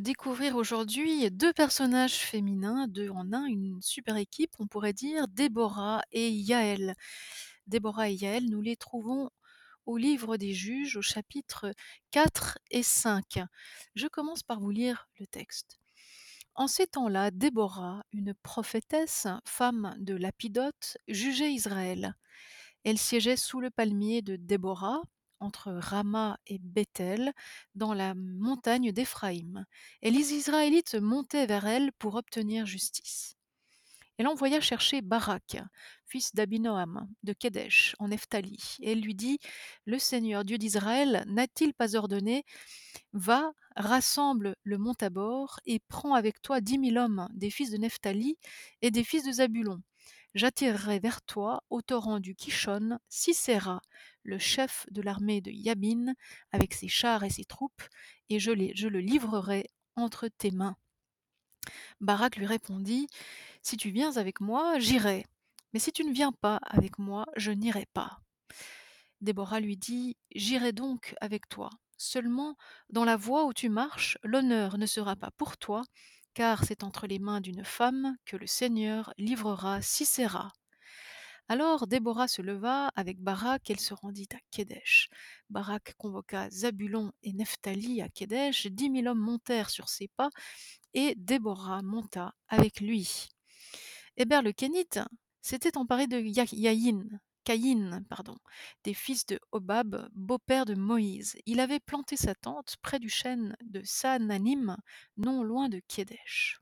Découvrir 0.00 0.56
aujourd'hui 0.56 1.30
2 1.30 1.52
personnages 1.52 2.16
féminins, 2.16 2.88
2 2.88 3.10
en 3.10 3.32
1, 3.32 3.46
une 3.46 3.80
super 3.80 4.16
équipe, 4.16 4.50
on 4.58 4.66
pourrait 4.66 4.92
dire, 4.92 5.28
Déborah 5.28 6.02
et 6.10 6.30
Yaël. 6.30 6.94
Déborah 7.66 8.08
et 8.10 8.14
Yaël, 8.14 8.44
nous 8.50 8.60
les 8.60 8.76
trouvons 8.76 9.30
au 9.86 9.96
livre 9.96 10.36
des 10.36 10.52
Juges, 10.52 10.96
au 10.96 11.02
chapitre 11.02 11.72
4 12.10 12.58
et 12.70 12.82
5. 12.82 13.40
Je 13.94 14.08
commence 14.08 14.42
par 14.42 14.60
vous 14.60 14.70
lire 14.70 15.08
le 15.20 15.26
texte. 15.26 15.78
En 16.54 16.66
ces 16.66 16.86
temps-là, 16.86 17.30
Déborah, 17.30 18.04
une 18.12 18.34
prophétesse, 18.34 19.26
femme 19.44 19.94
de 19.98 20.14
Lapidote, 20.14 20.98
jugeait 21.08 21.52
Israël. 21.52 22.14
Elle 22.84 22.98
siégeait 22.98 23.36
sous 23.36 23.60
le 23.60 23.70
palmier 23.70 24.22
de 24.22 24.36
Déborah, 24.36 25.02
entre 25.44 25.72
Rama 25.72 26.38
et 26.46 26.58
Bethel, 26.58 27.32
dans 27.74 27.94
la 27.94 28.14
montagne 28.14 28.92
d'Éphraïm. 28.92 29.64
Et 30.02 30.10
les 30.10 30.32
Israélites 30.32 30.94
montaient 30.94 31.46
vers 31.46 31.66
elle 31.66 31.92
pour 31.92 32.14
obtenir 32.16 32.66
justice. 32.66 33.36
Elle 34.16 34.28
envoya 34.28 34.60
chercher 34.60 35.02
Barak, 35.02 35.56
fils 36.06 36.34
d'Abinoam, 36.34 37.08
de 37.24 37.32
Kédesh, 37.32 37.96
en 37.98 38.08
Nephtali. 38.08 38.76
Et 38.80 38.92
elle 38.92 39.00
lui 39.00 39.14
dit 39.14 39.38
Le 39.86 39.98
Seigneur 39.98 40.44
Dieu 40.44 40.56
d'Israël 40.56 41.24
n'a-t-il 41.26 41.74
pas 41.74 41.96
ordonné 41.96 42.44
Va, 43.12 43.52
rassemble 43.74 44.54
le 44.62 44.78
mont 44.78 44.94
Tabor 44.94 45.58
et 45.66 45.80
prends 45.80 46.14
avec 46.14 46.40
toi 46.42 46.60
dix 46.60 46.78
mille 46.78 46.96
hommes 46.96 47.28
des 47.34 47.50
fils 47.50 47.70
de 47.70 47.76
Nephtali 47.76 48.38
et 48.82 48.92
des 48.92 49.02
fils 49.02 49.24
de 49.24 49.32
Zabulon. 49.32 49.82
J'attirerai 50.34 51.00
vers 51.00 51.22
toi, 51.22 51.62
au 51.70 51.82
torrent 51.82 52.20
du 52.20 52.34
Kishon, 52.34 52.98
Sisera, 53.08 53.80
le 54.24 54.38
chef 54.38 54.86
de 54.90 55.02
l'armée 55.02 55.40
de 55.40 55.50
Yabin, 55.50 56.14
avec 56.50 56.74
ses 56.74 56.88
chars 56.88 57.22
et 57.22 57.30
ses 57.30 57.44
troupes, 57.44 57.82
et 58.30 58.38
je, 58.38 58.50
le 58.50 59.00
livrerai 59.00 59.70
entre 59.96 60.28
tes 60.28 60.50
mains. 60.50 60.76
Barak 62.00 62.36
lui 62.36 62.46
répondit 62.46 63.06
Si 63.62 63.76
tu 63.76 63.90
viens 63.90 64.16
avec 64.16 64.40
moi, 64.40 64.78
j'irai. 64.78 65.24
Mais 65.72 65.78
si 65.78 65.92
tu 65.92 66.04
ne 66.04 66.12
viens 66.12 66.32
pas 66.32 66.58
avec 66.62 66.98
moi, 66.98 67.26
je 67.36 67.50
n'irai 67.50 67.86
pas. 67.92 68.20
Déborah 69.20 69.60
lui 69.60 69.76
dit 69.76 70.16
J'irai 70.34 70.72
donc 70.72 71.14
avec 71.20 71.48
toi. 71.48 71.70
Seulement, 71.96 72.56
dans 72.90 73.04
la 73.04 73.16
voie 73.16 73.44
où 73.44 73.52
tu 73.52 73.68
marches, 73.68 74.18
l'honneur 74.22 74.78
ne 74.78 74.86
sera 74.86 75.16
pas 75.16 75.30
pour 75.32 75.56
toi, 75.56 75.84
car 76.34 76.64
c'est 76.64 76.82
entre 76.82 77.06
les 77.06 77.18
mains 77.18 77.40
d'une 77.40 77.64
femme 77.64 78.16
que 78.24 78.36
le 78.36 78.46
Seigneur 78.46 79.14
livrera 79.16 79.80
Sisera. 79.80 80.52
Alors 81.48 81.86
Déborah 81.86 82.28
se 82.28 82.40
leva 82.42 82.88
avec 82.96 83.20
Barak, 83.20 83.68
elle 83.70 83.80
se 83.80 83.92
rendit 83.94 84.28
à 84.34 84.38
Kédesh. 84.50 85.08
Barak 85.50 85.94
convoqua 85.98 86.48
Zabulon 86.50 87.12
et 87.22 87.32
Nephtali 87.34 88.00
à 88.00 88.08
Kédesh, 88.08 88.66
dix 88.68 88.88
mille 88.88 89.08
hommes 89.08 89.18
montèrent 89.20 89.68
sur 89.70 89.88
ses 89.88 90.08
pas, 90.08 90.30
et 90.94 91.14
Déborah 91.16 91.82
monta 91.82 92.34
avec 92.48 92.80
lui. 92.80 93.28
Héber 94.16 94.40
le 94.42 94.52
Kénite 94.52 95.00
s'était 95.42 95.76
emparé 95.76 96.06
de 96.06 96.18
Ya- 96.18 96.44
Yaïn, 96.50 97.20
Caïn, 97.44 98.02
pardon, 98.08 98.36
des 98.84 98.94
fils 98.94 99.26
de 99.26 99.38
Hobab, 99.52 100.08
beau-père 100.14 100.64
de 100.64 100.74
Moïse. 100.74 101.36
Il 101.44 101.60
avait 101.60 101.80
planté 101.80 102.16
sa 102.16 102.34
tente 102.34 102.76
près 102.80 102.98
du 102.98 103.10
chêne 103.10 103.54
de 103.64 103.82
Saananim, 103.84 104.76
non 105.18 105.42
loin 105.42 105.68
de 105.68 105.80
Kédesh. 105.88 106.60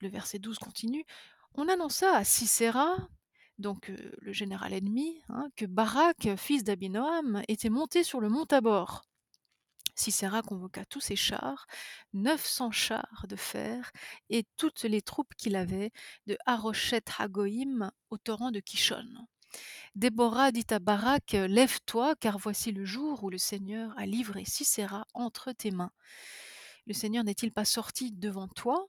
Le 0.00 0.08
verset 0.08 0.38
12 0.38 0.58
continue. 0.60 1.04
On 1.54 1.68
annonça 1.68 2.16
à 2.16 2.24
Sisera, 2.24 2.96
donc 3.58 3.90
euh, 3.90 4.12
le 4.20 4.32
général 4.32 4.72
ennemi, 4.72 5.20
hein, 5.28 5.48
que 5.56 5.66
Barak, 5.66 6.28
fils 6.36 6.64
d'Abinoam, 6.64 7.42
était 7.48 7.70
monté 7.70 8.04
sur 8.04 8.20
le 8.20 8.28
mont 8.28 8.46
Tabor. 8.46 9.02
Sisera 9.94 10.42
convoqua 10.42 10.84
tous 10.84 11.00
ses 11.00 11.16
chars, 11.16 11.66
900 12.12 12.70
chars 12.70 13.26
de 13.28 13.34
fer, 13.34 13.90
et 14.30 14.44
toutes 14.56 14.84
les 14.84 15.02
troupes 15.02 15.34
qu'il 15.36 15.56
avait, 15.56 15.90
de 16.26 16.38
Haroshet 16.46 17.02
Hagoïm 17.18 17.90
au 18.10 18.18
torrent 18.18 18.52
de 18.52 18.60
Kishon. 18.60 19.26
Déborah 19.96 20.52
dit 20.52 20.66
à 20.70 20.78
Barak 20.78 21.32
Lève-toi, 21.32 22.14
car 22.20 22.38
voici 22.38 22.70
le 22.70 22.84
jour 22.84 23.24
où 23.24 23.30
le 23.30 23.38
Seigneur 23.38 23.92
a 23.98 24.06
livré 24.06 24.44
Sisera 24.44 25.04
entre 25.14 25.52
tes 25.52 25.72
mains. 25.72 25.92
Le 26.86 26.94
Seigneur 26.94 27.24
n'est-il 27.24 27.52
pas 27.52 27.64
sorti 27.64 28.12
devant 28.12 28.48
toi? 28.48 28.86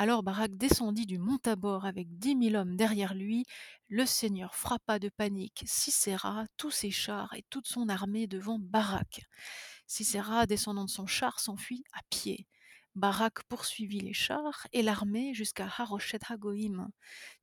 Alors 0.00 0.22
Barak 0.22 0.56
descendit 0.56 1.04
du 1.04 1.18
mont 1.18 1.36
Tabor 1.36 1.84
avec 1.84 2.18
dix 2.18 2.34
mille 2.34 2.56
hommes 2.56 2.74
derrière 2.74 3.12
lui. 3.12 3.44
Le 3.90 4.06
Seigneur 4.06 4.54
frappa 4.54 4.98
de 4.98 5.10
panique 5.10 5.62
Sisera, 5.66 6.46
tous 6.56 6.70
ses 6.70 6.90
chars 6.90 7.34
et 7.34 7.44
toute 7.50 7.68
son 7.68 7.86
armée 7.90 8.26
devant 8.26 8.58
Barak. 8.58 9.26
Sisera, 9.86 10.46
descendant 10.46 10.86
de 10.86 10.90
son 10.90 11.06
char, 11.06 11.38
s'enfuit 11.38 11.84
à 11.92 12.00
pied. 12.08 12.46
Barak 12.94 13.42
poursuivit 13.42 14.00
les 14.00 14.14
chars 14.14 14.66
et 14.72 14.80
l'armée 14.80 15.34
jusqu'à 15.34 15.66
Haroshet 15.66 16.20
Hagoïm. 16.30 16.88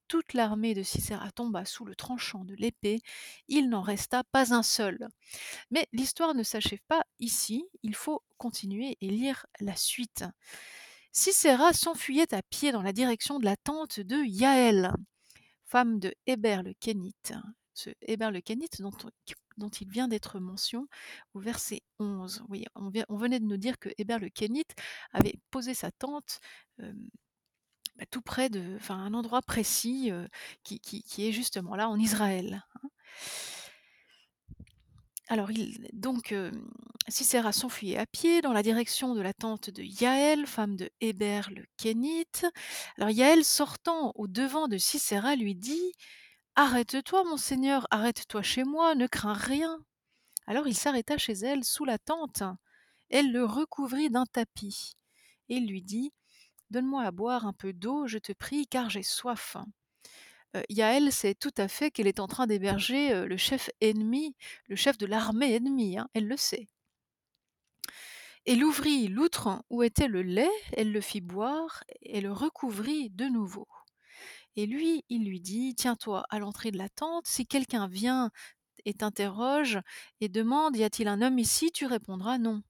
Toute 0.08 0.34
l'armée 0.34 0.74
de 0.74 0.82
Sisera 0.82 1.30
tomba 1.30 1.64
sous 1.64 1.86
le 1.86 1.94
tranchant 1.94 2.44
de 2.44 2.56
l'épée. 2.56 3.02
Il 3.48 3.70
n'en 3.70 3.84
resta 3.84 4.24
pas 4.24 4.56
un 4.56 4.64
seul. 4.64 5.10
Mais 5.70 5.88
l'histoire 5.94 6.34
ne 6.34 6.42
s'achève 6.42 6.82
pas 6.88 7.04
ici. 7.20 7.64
Il 7.84 7.94
faut 7.94 8.24
continuer 8.40 8.98
et 9.00 9.12
lire 9.12 9.46
la 9.60 9.76
suite. 9.76 10.26
Sisera 11.18 11.74
s'enfuyait 11.74 12.32
à 12.36 12.44
pied 12.44 12.72
dans 12.72 12.84
la 12.84 12.94
direction 12.94 13.40
de 13.40 13.46
la 13.46 13.58
tente 13.58 14.00
de 14.00 14.24
Yaël, 14.24 14.94
femme 15.66 15.98
de 15.98 16.14
Héber 16.28 16.62
le 16.62 16.74
Kénite. 16.74 17.34
Ce 17.74 17.90
Héber 18.04 18.30
le 18.30 18.40
Kénite 18.40 18.84
dont, 19.58 19.70
il 19.70 19.90
vient 19.90 20.08
d'être 20.08 20.40
mention 20.40 20.88
au 21.34 21.40
verset 21.40 21.82
11. 21.98 22.44
Oui, 22.50 22.66
on, 22.76 23.18
venait 23.18 23.40
de 23.40 23.46
nous 23.46 23.58
dire 23.58 23.80
que 23.80 23.90
Héber 23.98 24.20
le 24.20 24.30
Kénite 24.30 24.76
avait 25.12 25.40
posé 25.50 25.74
sa 25.74 25.90
tente 25.90 26.40
bah, 26.78 28.06
tout 28.12 28.22
près 28.22 28.50
de, 28.50 28.76
enfin, 28.76 29.00
un 29.00 29.16
endroit 29.16 29.42
précis 29.42 30.12
qui, 30.62 30.80
est 31.18 31.32
justement 31.32 31.76
là 31.76 31.90
en 31.90 31.98
Israël. 31.98 32.64
Alors, 35.30 35.52
il, 35.52 35.90
donc, 35.92 36.32
euh, 36.32 36.52
Sisera 37.10 37.52
s'enfuyait 37.52 37.98
à 37.98 38.06
pied 38.06 38.42
dans 38.42 38.54
la 38.54 38.64
direction 38.64 39.14
de 39.14 39.22
la 39.22 39.34
tente 39.34 39.70
de 39.70 39.84
Yaël, 39.84 40.48
femme 40.48 40.78
de 40.78 40.90
Héber 41.02 41.42
le 41.54 41.66
Kénite. 41.76 42.46
Alors, 42.98 43.10
Yaël, 43.10 43.44
sortant 43.44 44.14
au 44.16 44.28
devant 44.28 44.70
de 44.70 44.78
Sisera, 44.78 45.36
lui 45.36 45.56
dit 45.56 45.92
Arrête-toi, 46.56 47.26
mon 47.26 47.38
seigneur, 47.38 47.88
arrête-toi 47.92 48.42
chez 48.42 48.64
moi, 48.64 48.96
ne 48.96 49.06
crains 49.06 49.34
rien. 49.34 49.78
Alors, 50.48 50.68
il 50.68 50.76
s'arrêta 50.76 51.18
chez 51.18 51.34
elle 51.34 51.66
sous 51.66 51.84
la 51.84 51.98
tente. 51.98 52.44
Elle 53.10 53.32
le 53.32 53.44
recouvrit 53.44 54.10
d'un 54.10 54.26
tapis. 54.26 54.94
Et 55.50 55.60
lui 55.60 55.82
dit 55.82 56.14
Donne-moi 56.70 57.04
à 57.04 57.12
boire 57.12 57.46
un 57.46 57.54
peu 57.54 57.74
d'eau, 57.74 58.08
je 58.08 58.18
te 58.18 58.32
prie, 58.32 58.66
car 58.68 58.90
j'ai 58.90 59.04
soif. 59.04 59.58
Euh, 60.56 60.62
Yaël 60.70 61.12
sait 61.12 61.36
tout 61.36 61.54
à 61.58 61.68
fait 61.68 61.92
qu'elle 61.92 62.08
est 62.08 62.20
en 62.20 62.28
train 62.28 62.48
d'héberger 62.48 63.26
le 63.26 63.38
chef 63.38 63.70
ennemi, 63.82 64.36
le 64.68 64.76
chef 64.76 64.98
de 64.98 65.06
l'armée 65.06 65.56
ennemie, 65.56 65.98
hein, 65.98 66.10
elle 66.14 66.28
le 66.28 66.38
sait. 66.38 66.68
Elle 68.46 68.64
ouvrit 68.64 69.10
l'outre 69.10 69.62
où 69.70 69.84
était 69.84 70.08
le 70.08 70.22
lait, 70.22 70.50
elle 70.72 70.94
le 70.94 71.02
fit 71.02 71.20
boire, 71.20 71.84
et 72.02 72.22
le 72.22 72.32
recouvrit 72.32 73.10
de 73.10 73.26
nouveau. 73.26 73.68
Et 74.56 74.66
lui, 74.66 75.04
il 75.10 75.26
lui 75.26 75.42
dit, 75.42 75.76
Tiens-toi 75.76 76.24
à 76.30 76.40
l'entrée 76.40 76.72
de 76.72 76.78
la 76.78 76.88
tente, 76.88 77.28
si 77.28 77.46
quelqu'un 77.46 77.88
vient 77.88 78.32
et 78.86 78.94
t'interroge 78.94 79.80
et 80.22 80.30
demande, 80.30 80.78
Y 80.78 80.84
a-t-il 80.86 81.10
un 81.10 81.22
homme 81.22 81.40
ici 81.40 81.72
tu 81.72 81.86
répondras 81.86 82.38
non. 82.38 82.64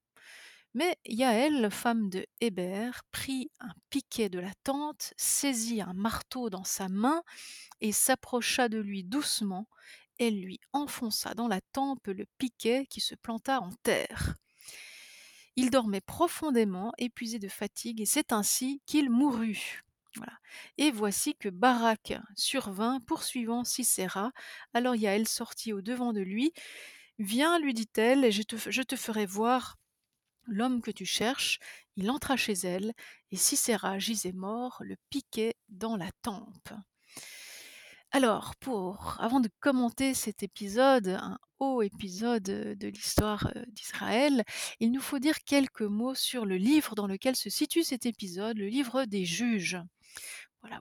Mais 0.78 0.96
Yaël, 1.06 1.72
femme 1.72 2.07
de 2.12 2.28
Héber, 2.40 2.92
prit 3.12 3.50
un 3.60 3.74
piquet 3.90 4.30
de 4.30 4.38
la 4.38 4.54
tente, 4.63 5.12
saisit 5.18 5.81
un 5.81 5.96
marteau 5.96 6.51
dans 6.51 6.63
sa 6.63 6.88
main 6.88 7.24
et 7.81 7.92
s'approcha 7.92 8.69
de 8.69 8.78
lui 8.78 9.04
doucement. 9.04 9.68
Elle 10.19 10.40
lui 10.40 10.60
enfonça 10.74 11.34
dans 11.34 11.48
la 11.48 11.62
tempe 11.62 12.06
le 12.06 12.28
piquet 12.38 12.86
qui 12.92 13.01
se 13.01 13.16
planta 13.16 13.60
en 13.60 13.72
terre. 13.81 14.36
Il 15.56 15.72
dormait 15.72 16.00
profondément, 16.00 16.94
épuisé 17.00 17.40
de 17.40 17.48
fatigue, 17.48 18.00
et 18.00 18.06
c'est 18.06 18.31
ainsi 18.31 18.80
qu'il 18.86 19.10
mourut. 19.10 19.84
Et 20.78 20.92
voici 20.92 21.34
que 21.34 21.50
Barak 21.50 22.13
survint, 22.36 23.00
poursuivant 23.00 23.63
Sisera. 23.63 24.31
Alors 24.75 24.96
Yaël 24.96 25.28
sortit 25.28 25.74
au 25.74 25.81
devant 25.81 26.13
de 26.13 26.22
lui. 26.22 26.54
Viens, 27.18 27.57
lui 27.57 27.74
dit-elle, 27.74 28.31
je 28.31 28.44
te 28.84 28.96
ferai 28.96 29.25
voir 29.25 29.75
l'homme 30.48 30.82
que 30.82 30.92
tu 30.92 31.06
cherches. 31.06 31.60
Il 31.96 32.10
entra 32.10 32.38
chez 32.38 32.54
elle, 32.54 32.94
et 33.32 33.38
Sisera 33.38 34.00
gisait 34.00 34.34
mort, 34.34 34.78
le 34.82 34.96
piquet 35.10 35.56
dans 35.70 35.98
la 35.98 36.10
tempe. 36.22 36.70
Alors, 38.12 38.56
pour, 38.56 39.18
avant 39.20 39.40
de 39.42 39.50
commenter 39.60 40.14
cet 40.14 40.42
épisode, 40.42 41.10
un 41.10 41.38
haut 41.60 41.82
épisode 41.82 42.44
de 42.44 42.88
l'histoire 42.88 43.52
euh, 43.56 43.64
d'Israël, 43.68 44.44
il 44.80 44.92
nous 44.92 45.02
faut 45.02 45.20
dire 45.20 45.44
quelques 45.46 45.82
mots 45.82 46.16
sur 46.16 46.46
le 46.46 46.56
livre 46.56 46.96
dans 46.96 47.08
lequel 47.08 47.36
se 47.36 47.50
situe 47.50 47.84
cet 47.84 48.06
épisode, 48.06 48.58
le 48.58 48.68
livre 48.68 49.06
des 49.06 49.26
juges. 49.26 49.78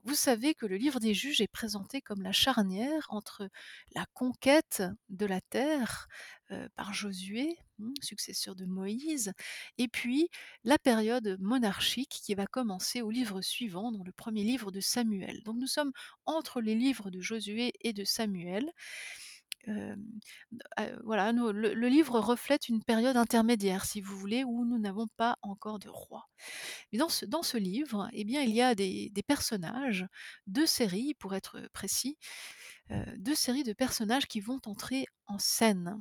Vous 0.04 0.14
savez 0.14 0.54
que 0.54 0.66
le 0.66 0.76
livre 0.76 1.00
des 1.00 1.14
Juges 1.14 1.40
est 1.40 1.48
présenté 1.48 2.00
comme 2.00 2.22
la 2.22 2.32
charnière 2.32 3.06
entre 3.10 3.48
la 3.94 4.06
conquête 4.14 4.82
de 5.08 5.26
la 5.26 5.40
terre, 5.40 6.08
heu, 6.50 6.68
par 6.76 6.92
Josué, 6.94 7.56
mmh, 7.78 7.92
successeur 8.02 8.54
de 8.56 8.64
Moïse 8.66 9.32
et 9.78 9.88
puis 9.88 10.28
la 10.64 10.78
période 10.78 11.36
monarchique 11.40 12.20
qui 12.22 12.34
va 12.34 12.46
commencer 12.46 13.02
au 13.02 13.10
livre 13.10 13.40
suivant, 13.42 13.92
dans 13.92 14.04
le 14.04 14.12
1er 14.12 14.44
livre 14.44 14.70
de 14.70 14.80
Samuel. 14.80 15.42
Donc 15.44 15.56
nous 15.58 15.66
sommes 15.66 15.92
entre 16.24 16.60
les 16.60 16.74
livres 16.74 17.10
de 17.10 17.20
Josué 17.20 17.72
et 17.80 17.92
de 17.92 18.04
Samuel. 18.04 18.70
Voilà, 21.04 21.32
le 21.32 21.88
livre 21.88 22.20
reflète 22.20 22.68
une 22.68 22.82
période 22.82 23.16
intermédiaire, 23.16 23.84
si 23.84 24.00
vous 24.00 24.16
voulez, 24.16 24.44
où 24.44 24.64
nous 24.64 24.78
n'avons 24.78 25.06
pas 25.16 25.38
encore 25.42 25.78
de 25.78 25.88
roi. 25.88 26.28
Et 26.92 26.98
dans 26.98 27.08
ce 27.42 27.56
livre, 27.58 28.08
eh 28.12 28.24
bien, 28.24 28.42
il 28.42 28.50
y 28.54 28.62
a 28.62 28.74
des 28.74 29.12
personnages, 29.26 30.06
2 30.46 30.66
séries 30.66 31.14
pour 31.14 31.34
être 31.34 31.60
précis, 31.72 32.18
heu, 32.92 33.04
2 33.18 33.34
séries 33.36 33.64
de 33.64 33.72
personnages 33.74 34.26
qui 34.28 34.40
vont 34.40 34.60
entrer 34.66 35.06
en 35.26 35.38
scène. 35.38 35.98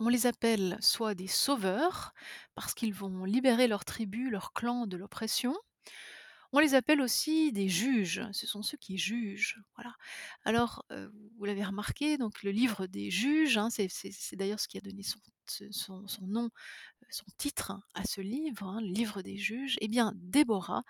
On 0.00 0.08
les 0.08 0.26
appelle 0.26 0.76
soit 0.80 1.14
des 1.14 1.28
sauveurs, 1.28 2.12
parce 2.56 2.74
qu'ils 2.74 2.92
vont 2.92 3.24
libérer 3.24 3.68
leur 3.68 3.84
tribu, 3.84 4.28
leur 4.28 4.52
clan 4.52 4.88
de 4.88 4.96
l'oppression. 4.96 5.54
On 6.52 6.58
les 6.58 6.74
appelle 6.74 7.00
aussi 7.00 7.52
des 7.52 7.68
juges, 7.68 8.22
ce 8.32 8.46
sont 8.46 8.62
ceux 8.62 8.76
qui 8.76 8.98
jugent, 8.98 9.58
voilà. 9.76 9.94
Alors, 10.44 10.84
vous 11.36 11.44
l'avez 11.44 11.64
remarqué, 11.64 12.18
donc 12.18 12.42
le 12.42 12.50
livre 12.50 12.86
des 12.86 13.10
juges, 13.10 13.56
hein, 13.56 13.68
c'est 13.70 14.36
d'ailleurs 14.36 14.58
ce 14.60 14.66
qui 14.68 14.76
a 14.78 14.80
donné 14.80 15.02
son 15.02 15.18
nom, 16.22 16.50
son 17.10 17.24
titre 17.38 17.72
à 17.94 18.04
ce 18.04 18.20
livre, 18.20 18.64
hein, 18.68 18.80
le 18.80 18.88
livre 18.88 19.22
des 19.22 19.36
juges. 19.36 19.76
Eh 19.80 19.88
bien, 19.88 20.12
Déborah 20.16 20.82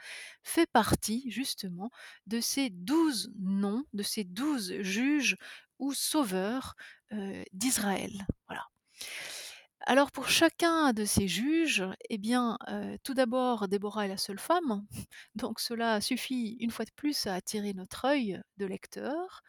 fait 0.42 0.66
partie 0.70 1.30
justement 1.30 1.90
de 2.26 2.40
ces 2.40 2.70
12 2.70 3.32
noms, 3.38 3.84
de 3.92 4.02
ces 4.02 4.24
12 4.24 4.80
juges 4.80 5.36
ou 5.78 5.92
sauveurs, 5.92 6.74
d'Israël, 7.52 8.26
voilà. 8.48 8.64
Alors 9.86 10.10
pour 10.12 10.28
chacun 10.28 10.92
de 10.92 11.04
ces 11.04 11.26
juges, 11.28 11.84
eh 12.10 12.18
bien, 12.18 12.58
heu, 12.68 12.96
tout 13.02 13.14
d'abord, 13.14 13.66
Déborah 13.68 14.04
est 14.06 14.08
la 14.08 14.16
seule 14.18 14.38
femme, 14.38 14.86
donc 15.34 15.58
cela 15.60 16.00
suffit 16.00 16.56
une 16.60 16.70
fois 16.70 16.84
de 16.84 16.90
plus 16.96 17.26
à 17.26 17.34
attirer 17.34 17.72
notre 17.74 18.04
œil 18.06 18.40
de 18.58 18.66
lecteur. 18.66 19.42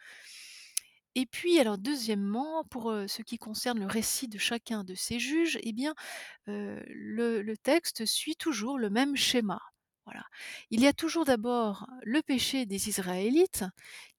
Et 1.14 1.26
puis 1.26 1.58
alors 1.58 1.78
deuxièmement, 1.78 2.64
pour, 2.64 2.90
heu, 2.90 3.06
ce 3.08 3.22
qui 3.22 3.36
concerne 3.38 3.80
le 3.80 3.86
récit 3.86 4.28
de 4.28 4.38
chacun 4.38 4.82
de 4.84 4.94
ces 4.94 5.18
juges, 5.18 5.58
eh 5.62 5.72
bien, 5.72 5.94
le 6.46 7.42
le 7.42 7.56
texte 7.56 8.06
suit 8.06 8.36
toujours 8.36 8.78
le 8.78 8.90
même 8.90 9.16
schéma, 9.16 9.60
Il 10.70 10.80
y 10.80 10.86
a 10.86 10.92
toujours 10.92 11.24
d'abord 11.24 11.86
le 12.02 12.22
péché 12.22 12.66
des 12.66 12.88
Israélites 12.88 13.64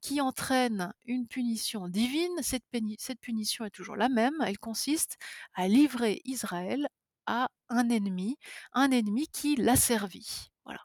qui 0.02 0.22
entraîne 0.22 0.94
une 1.06 1.28
punition 1.28 1.88
divine. 1.88 2.32
Cette 2.42 3.20
punition 3.22 3.66
est 3.66 3.70
toujours 3.70 3.96
la 3.96 4.10
même, 4.10 4.34
elle 4.46 4.58
consiste 4.60 5.18
à 5.54 5.68
livrer 5.68 6.22
Israël 6.26 6.88
à 7.26 7.50
un 7.70 7.90
ennemi, 7.90 8.38
un 8.74 8.92
ennemi 8.92 9.28
qui 9.30 9.56
l'asservit, 9.56 10.52
voilà. 10.66 10.82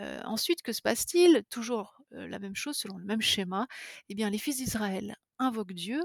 Heu, 0.00 0.20
ensuite 0.24 0.62
que 0.62 0.72
se 0.72 0.82
passe-t-il? 0.82 1.44
Toujours, 1.50 2.02
heu, 2.14 2.26
la 2.26 2.38
même 2.38 2.56
chose 2.56 2.76
selon 2.76 2.98
le 2.98 3.04
même 3.04 3.20
schéma, 3.22 3.66
eh 4.08 4.14
bien 4.14 4.30
les 4.30 4.38
fils 4.38 4.56
d'Israël 4.58 5.16
invoquent 5.38 5.74
Dieu 5.74 6.02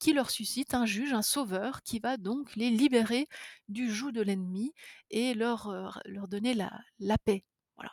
qui 0.00 0.12
leur 0.14 0.30
suscite 0.30 0.74
un 0.74 0.86
juge, 0.86 1.12
un 1.14 1.22
sauveur 1.22 1.82
qui 1.84 2.00
va 2.00 2.16
donc 2.18 2.56
les 2.56 2.70
libérer 2.70 3.28
du 3.68 3.90
joug 3.92 4.12
de 4.12 4.22
l'ennemi 4.22 4.72
et 5.10 5.34
leur, 5.34 5.68
heu, 5.70 5.86
r 5.88 6.00
leur 6.06 6.28
donner 6.28 6.54
la 6.54 6.72
la 7.00 7.18
paix, 7.18 7.44
voilà. 7.76 7.92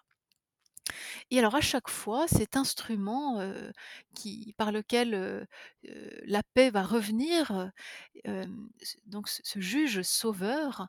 Et 1.31 1.39
alors 1.39 1.55
à 1.55 1.61
chaque 1.61 1.89
fois, 1.89 2.27
cet 2.27 2.55
instrument, 2.57 3.39
heu, 3.41 3.71
qui 4.15 4.53
par 4.57 4.71
lequel, 4.71 5.13
heu, 5.13 5.45
la 6.25 6.41
paix 6.53 6.69
va 6.69 6.83
revenir, 6.83 7.71
donc 9.05 9.27
ce 9.29 9.59
juge 9.59 10.01
sauveur, 10.01 10.87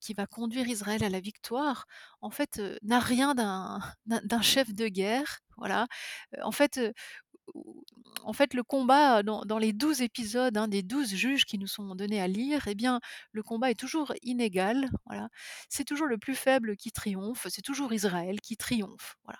qui 0.00 0.14
va 0.14 0.26
conduire 0.26 0.68
Israël 0.68 1.02
à 1.04 1.08
la 1.08 1.20
victoire, 1.20 1.86
en 2.20 2.30
fait, 2.30 2.60
n'a 2.82 3.00
rien 3.00 3.34
d'un 4.06 4.42
chef 4.42 4.72
de 4.74 4.88
guerre, 4.88 5.40
voilà. 5.56 5.86
En 6.42 6.52
fait, 6.52 6.80
en 8.24 8.32
fait 8.32 8.54
le 8.54 8.62
combat 8.62 9.22
dans 9.22 9.58
les 9.58 9.72
12 9.72 10.02
épisodes, 10.02 10.56
hein, 10.56 10.68
des 10.68 10.82
12 10.82 11.14
juges 11.14 11.44
qui 11.44 11.58
nous 11.58 11.66
sont 11.66 11.94
donnés 11.94 12.20
à 12.20 12.28
lire, 12.28 12.68
eh 12.68 12.74
bien, 12.74 13.00
le 13.32 13.42
combat 13.42 13.70
est 13.70 13.78
toujours 13.78 14.12
inégal, 14.22 14.88
voilà. 15.06 15.28
C'est 15.68 15.84
toujours 15.84 16.06
le 16.06 16.18
plus 16.18 16.34
faible 16.34 16.76
qui 16.76 16.92
triomphe, 16.92 17.46
c'est 17.50 17.62
toujours 17.62 17.92
Israël 17.92 18.40
qui 18.40 18.56
triomphe, 18.56 19.16
voilà. 19.24 19.38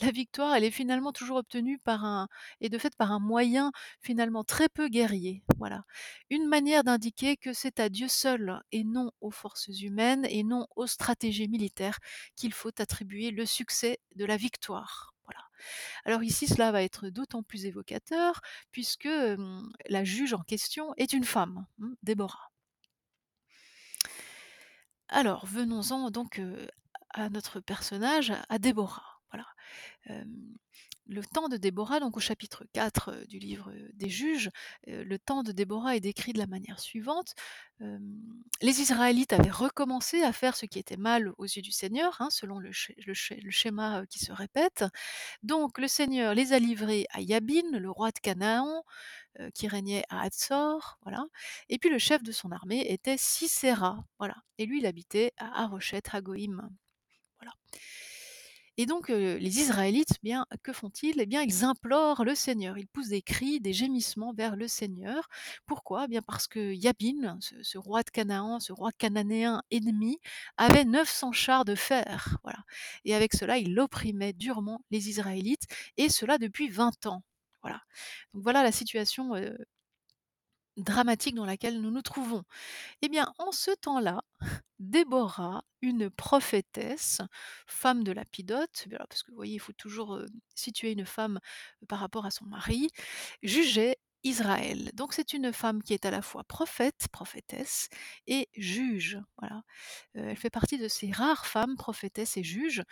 La 0.00 0.10
victoire, 0.10 0.54
elle 0.54 0.64
est 0.64 0.70
finalement 0.70 1.12
toujours 1.12 1.36
obtenue 1.38 1.78
par 1.78 2.04
un 2.04 2.28
et 2.60 2.68
de 2.68 2.78
fait 2.78 2.94
par 2.96 3.12
un 3.12 3.20
moyen 3.20 3.72
finalement 4.00 4.44
très 4.44 4.68
peu 4.68 4.88
guerrier, 4.88 5.42
voilà. 5.58 5.84
Une 6.30 6.46
manière 6.48 6.84
d'indiquer 6.84 7.36
que 7.36 7.52
c'est 7.52 7.80
à 7.80 7.88
Dieu 7.88 8.08
seul 8.08 8.62
et 8.72 8.84
non 8.84 9.10
aux 9.20 9.30
forces 9.30 9.68
humaines 9.68 10.26
et 10.30 10.42
non 10.42 10.66
aux 10.76 10.86
stratégies 10.86 11.48
militaires 11.48 11.98
qu'il 12.36 12.52
faut 12.54 12.72
attribuer 12.80 13.30
le 13.30 13.46
succès 13.46 13.98
de 14.16 14.24
la 14.24 14.36
victoire. 14.36 15.11
Alors 16.04 16.22
ici, 16.22 16.46
cela 16.46 16.72
va 16.72 16.82
être 16.82 17.08
d'autant 17.08 17.42
plus 17.42 17.66
évocateur 17.66 18.40
puisque, 18.70 19.08
la 19.88 20.04
juge 20.04 20.34
en 20.34 20.42
question 20.42 20.94
est 20.96 21.12
une 21.12 21.24
femme, 21.24 21.66
mmh, 21.78 21.92
Déborah. 22.02 22.50
Alors 25.08 25.46
venons-en 25.46 26.10
donc, 26.10 26.40
à 27.10 27.28
notre 27.28 27.60
personnage, 27.60 28.32
à 28.48 28.58
Déborah, 28.58 29.20
voilà. 29.30 29.46
Le 31.12 31.22
temps 31.24 31.48
de 31.48 31.56
Déborah, 31.56 32.00
donc 32.00 32.16
au 32.16 32.20
chapitre 32.20 32.64
4, 32.72 33.10
heu, 33.12 33.26
du 33.26 33.38
livre, 33.38 33.70
heu, 33.70 33.90
des 33.94 34.08
Juges, 34.08 34.50
heu, 34.88 35.04
le 35.04 35.18
temps 35.18 35.42
de 35.42 35.52
Déborah 35.52 35.96
est 35.96 36.00
décrit 36.00 36.32
de 36.32 36.38
la 36.38 36.46
manière 36.46 36.80
suivante: 36.80 37.34
les 38.60 38.80
Israélites 38.80 39.32
avaient 39.32 39.50
recommencé 39.50 40.22
à 40.22 40.32
faire 40.32 40.56
ce 40.56 40.66
qui 40.66 40.78
était 40.78 40.96
mal 40.96 41.32
aux 41.38 41.44
yeux 41.46 41.62
du 41.62 41.72
Seigneur, 41.72 42.16
hein, 42.20 42.28
selon 42.30 42.58
le 42.60 42.72
sch 42.72 42.92
le 43.06 43.14
sch 43.14 43.32
le 43.42 43.50
schéma, 43.50 44.04
qui 44.08 44.18
se 44.20 44.32
répète. 44.32 44.84
Donc 45.44 45.78
le 45.78 45.88
Seigneur 45.88 46.34
les 46.34 46.52
a 46.54 46.58
livrés 46.60 47.06
à 47.12 47.20
Yabin, 47.22 47.78
le 47.78 47.90
roi 47.90 48.10
de 48.12 48.18
Canaan, 48.20 48.84
qui 49.54 49.68
régnait 49.68 50.04
à 50.10 50.22
Hatzor. 50.22 50.98
Et 51.70 51.78
puis 51.78 51.90
le 51.90 51.98
chef 51.98 52.22
de 52.22 52.32
son 52.32 52.52
armée 52.52 52.86
était 52.92 53.16
Sisera. 53.18 54.04
Et 54.58 54.66
lui, 54.66 54.80
il 54.80 54.86
habitait 54.86 55.32
à 55.38 55.64
Haroshet-Hagoïm, 55.64 56.68
voilà. 57.40 57.54
Et 58.78 58.86
donc, 58.86 59.08
les 59.08 59.60
Israélites, 59.60 60.14
bien, 60.22 60.46
que 60.62 60.72
font-ils? 60.72 61.20
Eh 61.20 61.26
bien, 61.26 61.42
ils 61.42 61.64
implorent 61.64 62.24
le 62.24 62.34
Seigneur. 62.34 62.78
Ils 62.78 62.86
poussent 62.88 63.08
des 63.08 63.22
cris, 63.22 63.60
des 63.60 63.72
gémissements 63.74 64.32
vers 64.32 64.56
le 64.56 64.66
Seigneur. 64.68 65.28
Pourquoi? 65.66 66.04
Eh 66.06 66.08
bien 66.08 66.22
parce 66.22 66.46
que 66.48 66.72
Yabin, 66.72 67.38
ce 67.40 67.78
roi 67.78 68.02
de 68.02 68.10
Canaan, 68.10 68.60
ce 68.60 68.72
roi 68.72 68.90
cananéen 68.92 69.62
ennemi, 69.70 70.18
avait 70.56 70.84
900 70.84 71.32
chars 71.32 71.64
de 71.64 71.74
fer, 71.74 72.38
voilà. 72.44 72.60
Et 73.04 73.14
avec 73.14 73.34
cela, 73.34 73.58
il 73.58 73.78
opprimait 73.78 74.32
durement 74.32 74.82
les 74.90 75.08
Israélites 75.10 75.64
et 75.96 76.08
cela 76.08 76.38
depuis 76.38 76.68
20 76.68 77.06
ans, 77.06 77.22
voilà. 77.62 77.82
La 78.62 78.72
situation, 78.72 79.34
dramatique 80.76 81.34
dans 81.34 81.44
laquelle 81.46 81.80
nous 81.80 81.90
nous 81.90 82.02
trouvons. 82.02 82.44
Eh 83.02 83.08
bien, 83.08 83.32
en 83.38 83.52
ce 83.52 83.72
temps-là, 83.72 84.22
Déborah, 84.80 85.64
une 85.82 86.10
prophétesse, 86.10 87.20
femme 87.66 88.04
de 88.04 88.12
Lapidote, 88.12 88.86
parce 89.08 89.22
que 89.22 89.30
vous 89.30 89.36
voyez, 89.36 89.54
il 89.56 89.60
faut 89.60 89.72
toujours, 89.74 90.16
heu, 90.16 90.26
situer 90.54 90.92
une 90.92 91.06
femme 91.06 91.40
par 91.88 92.00
rapport 92.00 92.26
à 92.26 92.30
son 92.32 92.46
mari, 92.46 92.88
jugeait 93.42 93.96
Israël. 94.24 94.90
Donc 94.94 95.14
c'est 95.14 95.32
une 95.34 95.52
femme 95.52 95.82
qui 95.82 95.94
est 95.94 96.06
à 96.06 96.10
la 96.10 96.22
fois 96.22 96.44
prophète, 96.44 97.06
prophétesse 97.12 97.88
et 98.26 98.48
juge, 98.56 99.18
voilà. 99.38 99.62
Heu, 100.16 100.24
elle 100.30 100.36
fait 100.36 100.50
partie 100.50 100.78
de 100.78 100.88
ces 100.88 101.10
rares 101.12 101.46
femmes 101.46 101.76
prophétesses 101.76 102.36
et 102.38 102.44
juges, 102.44 102.82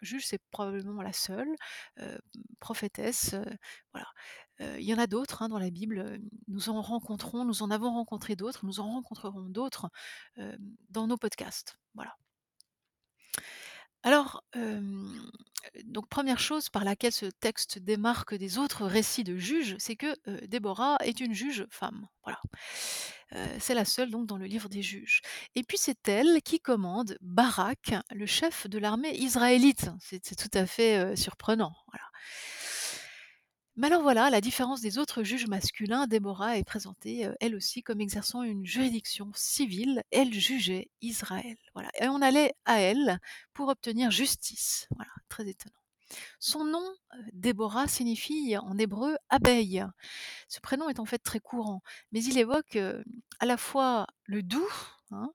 juge, 0.00 0.26
c'est 0.26 0.40
probablement 0.50 1.02
la 1.02 1.12
seule, 1.12 1.54
prophétesse, 2.60 3.34
voilà. 3.92 4.08
Il 4.60 4.84
y 4.84 4.94
en 4.94 4.98
a 4.98 5.06
d'autres, 5.06 5.42
hein, 5.42 5.48
dans 5.48 5.58
la 5.58 5.70
Bible, 5.70 6.18
nous 6.48 6.68
en 6.68 6.80
rencontrons 6.82 7.44
nous 7.44 7.62
en 7.62 7.70
avons 7.70 7.92
rencontré 7.92 8.36
d'autres, 8.36 8.64
nous 8.64 8.80
en 8.80 8.92
rencontrerons 8.92 9.48
d'autres, 9.48 9.90
dans 10.90 11.06
nos 11.06 11.16
podcasts, 11.16 11.78
voilà. 11.94 12.16
Alors, 14.04 14.44
donc 15.84 16.08
1re 16.10 16.38
chose 16.38 16.68
par 16.68 16.84
laquelle 16.84 17.12
ce 17.12 17.26
texte 17.26 17.78
démarque 17.78 18.34
des 18.34 18.58
autres 18.58 18.84
récits 18.84 19.24
de 19.24 19.36
juges, 19.36 19.76
c'est 19.78 19.96
que, 19.96 20.46
Déborah 20.46 20.96
est 21.04 21.20
une 21.20 21.34
juge 21.34 21.66
femme, 21.70 22.08
voilà. 22.24 22.40
C'est 23.58 23.74
la 23.74 23.84
seule 23.84 24.10
donc 24.10 24.26
dans 24.26 24.36
le 24.36 24.44
livre 24.46 24.68
des 24.68 24.82
Juges. 24.82 25.22
Et 25.54 25.62
puis 25.62 25.78
c'est 25.78 26.06
elle 26.08 26.42
qui 26.42 26.60
commande 26.60 27.16
Barak, 27.22 27.94
le 28.10 28.26
chef 28.26 28.66
de 28.66 28.78
l'armée 28.78 29.16
israélite. 29.16 29.90
C'est 30.00 30.36
tout 30.36 30.50
à 30.52 30.66
fait, 30.66 31.16
surprenant. 31.16 31.74
Mais 33.76 33.86
alors 33.86 34.02
voilà, 34.02 34.26
à 34.26 34.30
la 34.30 34.42
différence 34.42 34.82
des 34.82 34.98
autres 34.98 35.22
juges 35.22 35.46
masculins, 35.46 36.06
Déborah 36.06 36.58
est 36.58 36.64
présentée, 36.64 37.26
heu, 37.26 37.34
elle 37.40 37.54
aussi 37.54 37.82
comme 37.82 38.02
exerçant 38.02 38.42
une 38.42 38.66
juridiction 38.66 39.30
civile. 39.34 40.02
Elle 40.10 40.32
jugeait 40.34 40.90
Israël, 41.00 41.56
voilà. 41.74 41.88
Et 42.00 42.06
on 42.08 42.20
allait 42.20 42.52
à 42.66 42.80
elle 42.80 43.18
pour 43.54 43.68
obtenir 43.68 44.10
justice, 44.10 44.88
voilà, 44.94 45.10
très 45.30 45.48
étonnant. 45.48 45.74
Son 46.40 46.64
nom, 46.64 46.82
heu, 47.16 47.24
Déborah, 47.34 47.88
signifie 47.88 48.56
en 48.58 48.78
hébreu 48.78 49.16
abeille. 49.30 49.84
Ce 50.48 50.60
prénom 50.60 50.88
est 50.90 51.00
en 51.00 51.06
fait 51.06 51.18
très 51.20 51.40
courant, 51.40 51.82
mais 52.12 52.22
il 52.24 52.38
évoque, 52.38 52.76
heu, 52.76 53.04
à 53.40 53.46
la 53.46 53.56
fois 53.58 54.06
le 54.24 54.42
doux, 54.42 54.68
hein, 55.12 55.30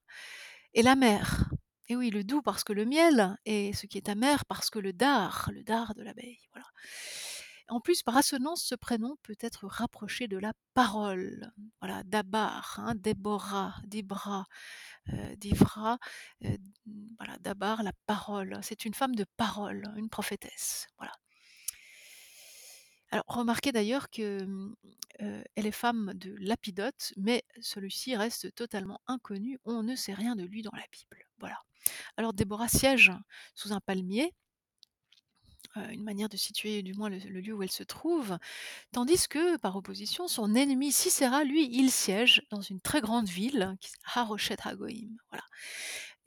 et 0.74 0.82
l'amer. 0.82 1.50
Et 1.88 1.96
oui, 1.96 2.10
le 2.10 2.24
doux 2.24 2.42
parce 2.42 2.64
que 2.64 2.72
le 2.74 2.84
miel 2.86 3.36
et 3.46 3.72
ce 3.74 3.86
qui 3.86 3.98
est 3.98 4.08
amer 4.10 4.44
parce 4.46 4.70
que 4.70 4.78
le 4.78 4.92
dard, 4.92 5.50
le 5.54 5.62
dard 5.64 5.94
de 5.94 6.02
l'abeille, 6.02 6.38
voilà. 6.52 6.66
En 7.68 7.80
plus, 7.80 8.02
par 8.02 8.16
assonance, 8.16 8.62
ce 8.62 8.74
prénom 8.74 9.16
peut 9.22 9.36
être 9.40 9.66
rapproché 9.66 10.26
de 10.26 10.38
la 10.38 10.52
parole. 10.74 11.52
Voilà, 11.80 12.02
Dabar, 12.04 12.80
hein, 12.80 12.94
Déborah, 12.94 13.74
Dibra, 13.84 14.46
Divra, 15.36 15.98
heu, 16.44 16.56
voilà, 17.18 17.38
Dabar, 17.40 17.82
la 17.82 17.92
parole. 18.06 18.58
C'est 18.62 18.84
une 18.84 18.94
femme 18.94 19.14
de 19.14 19.24
parole, 19.36 19.82
une 19.96 20.08
prophétesse, 20.08 20.86
voilà. 20.96 21.12
Alors 23.10 23.24
remarquez 23.26 23.72
d'ailleurs 23.72 24.10
que, 24.10 24.44
mmh, 24.44 24.74
elle 25.56 25.66
est 25.66 25.72
femme 25.72 26.12
de 26.14 26.34
Lapidote, 26.38 27.12
mais 27.16 27.42
celui-ci 27.60 28.16
reste 28.16 28.54
totalement 28.54 29.00
inconnu. 29.06 29.58
On 29.64 29.82
ne 29.82 29.94
sait 29.96 30.12
rien 30.14 30.36
de 30.36 30.44
lui 30.44 30.62
dans 30.62 30.74
la 30.74 30.84
Bible, 30.92 31.24
voilà. 31.38 31.58
Alors 32.16 32.34
Déborah 32.34 32.68
siège 32.68 33.12
sous 33.54 33.72
un 33.72 33.80
palmier, 33.80 34.34
une 35.76 36.02
manière 36.02 36.28
de 36.28 36.36
situer 36.36 36.82
du 36.82 36.94
moins 36.94 37.08
le 37.08 37.40
lieu 37.40 37.54
où 37.54 37.62
elle 37.62 37.70
se 37.70 37.82
trouve, 37.82 38.38
tandis 38.92 39.28
que, 39.28 39.56
par 39.58 39.76
opposition, 39.76 40.28
son 40.28 40.54
ennemi 40.54 40.92
Sisera, 40.92 41.44
lui, 41.44 41.68
il 41.70 41.90
siège 41.90 42.42
dans 42.50 42.60
une 42.60 42.80
très 42.80 43.00
grande 43.00 43.28
ville 43.28 43.76
qui 43.80 43.90
Hagoïm, 44.64 45.16
voilà. 45.30 45.44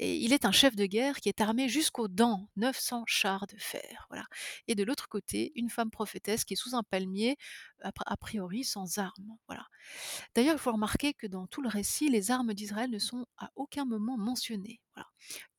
Et 0.02 0.18
il 0.18 0.34
est 0.34 0.46
un 0.46 0.52
chef 0.52 0.76
de 0.76 0.88
guerre 0.88 1.20
qui 1.22 1.30
est 1.30 1.42
armé 1.42 1.70
jusqu'aux 1.70 2.08
dents, 2.08 2.50
900 2.56 3.04
chars 3.06 3.46
de 3.46 3.56
fer, 3.58 4.08
voilà. 4.10 4.26
Et 4.68 4.74
de 4.74 4.84
l'autre 4.84 5.08
côté, 5.08 5.52
une 5.56 5.70
femme 5.70 5.92
prophétesse 5.92 6.44
qui 6.44 6.54
est 6.54 6.58
sous 6.58 6.76
un 6.76 6.82
palmier, 6.82 7.38
a 7.84 7.92
a 8.08 8.18
priori 8.18 8.64
sans 8.64 8.98
armes, 8.98 9.38
voilà. 9.48 9.68
D'ailleurs, 10.36 10.56
il 10.56 10.60
faut 10.60 10.72
remarquer 10.72 11.14
que 11.14 11.28
dans 11.28 11.48
tout 11.48 11.62
le 11.62 11.70
récit, 11.70 12.10
les 12.10 12.32
armes 12.32 12.54
d'Israël 12.56 12.90
ne 12.90 13.00
sont 13.00 13.28
à 13.38 13.52
aucun 13.56 13.86
moment 13.86 14.18
mentionnées. 14.18 14.82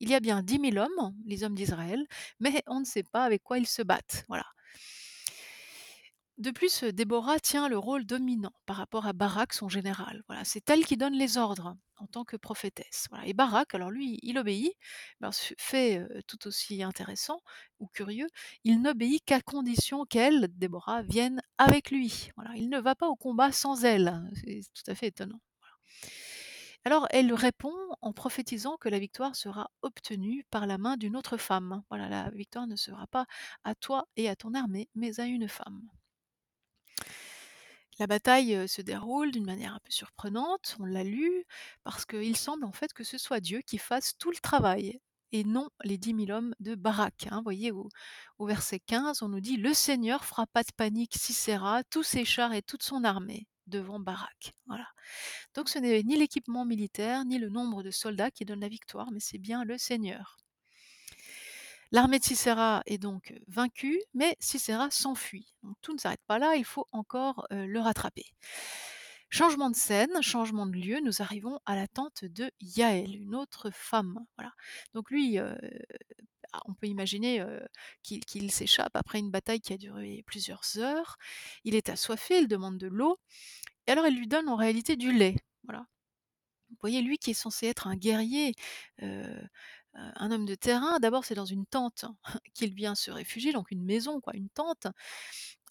Il 0.01 0.09
y 0.09 0.15
a 0.15 0.19
bien 0.19 0.43
10 0.43 0.59
000 0.73 0.77
hommes, 0.77 1.15
les 1.25 1.43
hommes 1.43 1.55
d'Israël, 1.55 2.05
mais 2.39 2.63
on 2.67 2.81
ne 2.81 2.85
sait 2.85 3.03
pas 3.03 3.23
avec 3.25 3.43
quoi 3.43 3.57
ils 3.59 3.67
se 3.67 3.81
battent, 3.81 4.25
voilà. 4.27 4.45
De 6.43 6.51
plus, 6.51 6.83
heu, 6.83 6.91
Déborah 6.91 7.39
tient 7.39 7.69
le 7.69 7.77
rôle 7.77 8.05
dominant 8.05 8.51
par 8.65 8.75
rapport 8.75 9.05
à 9.07 9.13
Barak, 9.13 9.53
son 9.53 9.69
général, 9.69 10.23
voilà. 10.27 10.43
C'est 10.43 10.69
elle 10.69 10.85
qui 10.85 10.97
donne 10.97 11.13
les 11.13 11.37
ordres 11.37 11.77
en 11.95 12.05
tant 12.05 12.25
que 12.25 12.35
prophétesse. 12.35 13.07
Et 13.25 13.33
Barak, 13.33 13.73
alors 13.73 13.91
lui, 13.91 14.19
il 14.23 14.37
obéit, 14.37 14.73
ce 15.31 15.53
fait, 15.57 15.99
heu, 15.99 16.21
tout 16.27 16.45
aussi 16.47 16.83
intéressant 16.83 17.39
ou 17.79 17.87
curieux, 17.87 18.27
il 18.65 18.81
n'obéit 18.81 19.23
qu'à 19.23 19.39
condition 19.39 20.03
qu'elle, 20.03 20.49
Déborah, 20.57 21.01
vienne 21.03 21.41
avec 21.57 21.91
lui. 21.91 22.29
Il 22.57 22.67
ne 22.69 22.79
va 22.81 22.93
pas 22.95 23.07
au 23.07 23.15
combat 23.15 23.53
sans 23.53 23.85
elle, 23.85 24.21
c'est 24.35 24.59
tout 24.73 24.91
à 24.91 24.95
fait 24.95 25.07
étonnant. 25.07 25.39
Alors 26.85 27.07
elle 27.09 27.33
répond 27.33 27.73
en 28.01 28.13
prophétisant 28.13 28.77
que 28.77 28.87
la 28.87 28.97
victoire 28.99 29.35
sera 29.35 29.69
obtenue 29.81 30.45
par 30.49 30.65
la 30.65 30.77
main 30.77 30.95
d'une 30.97 31.17
autre 31.17 31.35
femme. 31.37 31.83
Voilà, 31.89 32.07
la 32.09 32.29
victoire 32.31 32.67
ne 32.67 32.75
sera 32.77 33.05
pas 33.07 33.25
à 33.65 33.75
toi 33.75 34.07
et 34.15 34.29
à 34.29 34.35
ton 34.37 34.53
armée, 34.53 34.89
mais 34.95 35.19
à 35.19 35.25
une 35.25 35.49
femme. 35.49 35.81
La 37.99 38.07
bataille, 38.07 38.67
se 38.67 38.81
déroule 38.81 39.31
d'une 39.31 39.45
manière 39.45 39.73
un 39.75 39.79
peu 39.83 39.91
surprenante, 39.91 40.75
on 40.79 40.85
l'a 40.85 41.03
lu, 41.03 41.45
parce 41.83 42.05
qu'il 42.05 42.35
semble 42.37 42.65
en 42.65 42.71
fait 42.71 42.91
que 42.93 43.03
ce 43.03 43.17
soit 43.17 43.39
Dieu 43.39 43.61
qui 43.65 43.77
fasse 43.77 44.17
tout 44.17 44.31
le 44.31 44.37
travail 44.37 44.99
et 45.31 45.43
non 45.43 45.69
les 45.83 45.97
10 45.97 46.13
000 46.13 46.31
hommes 46.31 46.53
de 46.59 46.75
Barak, 46.75 47.27
hein. 47.31 47.37
Vous 47.37 47.43
voyez 47.43 47.71
au 47.71 48.45
verset 48.47 48.79
15, 48.79 49.21
on 49.23 49.29
nous 49.29 49.41
dit: 49.41 49.57
«Le 49.57 49.73
Seigneur 49.73 50.25
fera 50.25 50.45
pas 50.47 50.63
de 50.63 50.71
panique 50.75 51.15
Sisera, 51.17 51.83
tous 51.85 52.03
ses 52.03 52.25
chars 52.25 52.53
et 52.53 52.61
toute 52.63 52.83
son 52.83 53.03
armée 53.03 53.47
devant 53.67 53.99
Barak». 53.99 54.53
Voilà. 54.67 54.87
Donc 55.55 55.69
ce 55.69 55.79
n'est 55.79 56.03
ni 56.03 56.17
l'équipement 56.17 56.65
militaire, 56.65 57.25
ni 57.25 57.37
le 57.39 57.49
nombre 57.49 57.83
de 57.83 57.91
soldats 57.91 58.31
qui 58.31 58.45
donnent 58.45 58.61
la 58.61 58.69
victoire, 58.69 59.11
mais 59.11 59.19
c'est 59.21 59.39
bien 59.39 59.63
le 59.65 59.77
Seigneur. 59.79 60.37
L'armée 61.93 62.17
de 62.17 62.23
Sisera 62.23 62.81
est 62.87 62.97
donc, 62.97 63.35
vaincue, 63.47 64.01
mais 64.15 64.35
Sisera 64.39 64.89
s'enfuit. 64.89 65.53
Donc 65.61 65.77
tout 65.83 65.93
ne 65.93 65.99
s'arrête 65.99 66.23
pas 66.25 66.39
là, 66.39 66.55
il 66.55 66.65
faut 66.65 66.87
encore, 66.91 67.45
le 67.51 67.79
rattraper. 67.79 68.25
Changement 69.29 69.69
de 69.69 69.75
scène, 69.75 70.19
changement 70.21 70.65
de 70.65 70.75
lieu, 70.75 70.99
nous 71.03 71.21
arrivons 71.21 71.59
à 71.67 71.75
la 71.75 71.87
tente 71.87 72.25
de 72.25 72.51
Yaël, 72.61 73.15
une 73.15 73.35
autre 73.35 73.69
femme, 73.71 74.17
voilà. 74.37 74.53
Donc 74.95 75.11
lui, 75.11 75.37
ah, 75.37 76.61
on 76.65 76.73
peut 76.73 76.87
imaginer, 76.87 77.45
qu'il 78.01 78.51
s'échappe 78.51 78.95
après 78.95 79.19
une 79.19 79.29
bataille 79.29 79.61
qui 79.61 79.73
a 79.73 79.77
duré 79.77 80.23
plusieurs 80.25 80.63
heures. 80.79 81.17
Il 81.63 81.75
est 81.75 81.89
assoiffé, 81.89 82.39
il 82.39 82.47
demande 82.47 82.79
de 82.79 82.87
l'eau 82.87 83.19
et 83.85 83.91
alors 83.91 84.07
elle 84.07 84.15
lui 84.15 84.27
donne 84.27 84.49
en 84.49 84.55
réalité 84.55 84.95
du 84.95 85.11
lait, 85.11 85.35
voilà. 85.65 85.85
Vous 86.69 86.77
voyez, 86.81 87.03
lui 87.03 87.19
qui 87.19 87.31
est 87.31 87.35
censé 87.35 87.67
être 87.67 87.85
un 87.85 87.95
guerrier, 87.95 88.55
un 89.95 90.31
homme 90.31 90.45
de 90.45 90.55
terrain, 90.55 90.99
d'abord 90.99 91.25
c'est 91.25 91.35
dans 91.35 91.45
une 91.45 91.65
tente 91.65 92.05
qu'il 92.53 92.73
vient 92.73 92.95
se 92.95 93.11
réfugier, 93.11 93.53
donc 93.53 93.71
une 93.71 93.83
maison 93.83 94.21
quoi, 94.21 94.35
une 94.35 94.49
tente 94.49 94.87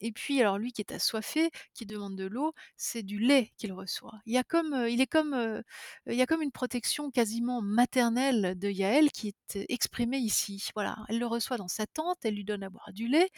et 0.03 0.11
puis 0.13 0.41
alors 0.41 0.59
lui 0.59 0.73
qui 0.73 0.83
est 0.83 0.93
assoiffé, 0.93 1.51
qui 1.75 1.87
demande 1.87 2.17
de 2.17 2.25
l'eau, 2.27 2.55
c'est 2.77 3.03
du 3.05 3.19
lait 3.19 3.53
qu'il 3.57 3.73
reçoit. 3.73 4.21
Il 4.27 4.33
y 4.35 4.39
a 4.39 4.43
comme, 4.43 4.75
heu, 4.75 4.91
il 4.91 5.01
est 5.01 5.07
comme, 5.07 5.33
heu, 5.35 5.63
il 6.07 6.15
y 6.15 6.23
a 6.23 6.27
comme 6.27 6.43
une 6.43 6.51
protection 6.51 7.11
quasiment 7.13 7.63
maternelle 7.63 8.59
de 8.59 8.69
Yaël 8.69 9.11
qui 9.13 9.29
est, 9.29 9.35
exprimée 9.69 10.19
ici. 10.19 10.71
Voilà, 10.75 10.97
elle 11.09 11.19
le 11.19 11.27
reçoit 11.27 11.59
dans 11.59 11.69
sa 11.69 11.87
tente, 11.87 12.19
elle 12.25 12.35
lui 12.35 12.45
donne 12.45 12.63
à 12.65 12.71
boire 12.71 12.93
du 12.93 13.07
lait 13.07 13.29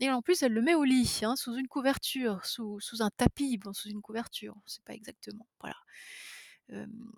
et 0.00 0.10
en 0.10 0.22
plus 0.22 0.42
elle 0.42 0.52
le 0.52 0.62
met 0.62 0.74
au 0.74 0.84
lit, 0.84 1.20
hein, 1.22 1.36
sous 1.36 1.54
une 1.56 1.68
couverture, 1.68 2.46
sous 2.46 2.80
sous 2.80 3.02
un 3.02 3.10
tapis, 3.10 3.58
bon 3.58 3.72
sous 3.72 3.88
une 3.90 4.02
couverture, 4.02 4.54
on 4.56 4.68
sait 4.68 4.82
pas 4.84 4.94
exactement, 4.94 5.46
voilà. 5.60 5.76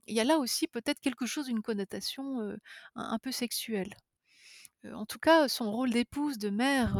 Il 0.06 0.14
y 0.14 0.20
a 0.20 0.24
là 0.24 0.38
aussi 0.38 0.66
peut-être 0.66 1.00
quelque 1.00 1.26
chose, 1.26 1.48
une 1.48 1.62
connotation, 1.62 2.56
un 2.94 3.18
peu 3.18 3.32
sexuelle. 3.32 3.94
En 4.94 5.06
tout 5.06 5.20
cas, 5.20 5.46
son 5.46 5.70
rôle 5.70 5.90
d'épouse, 5.90 6.38
de 6.38 6.50
mère, 6.50 6.98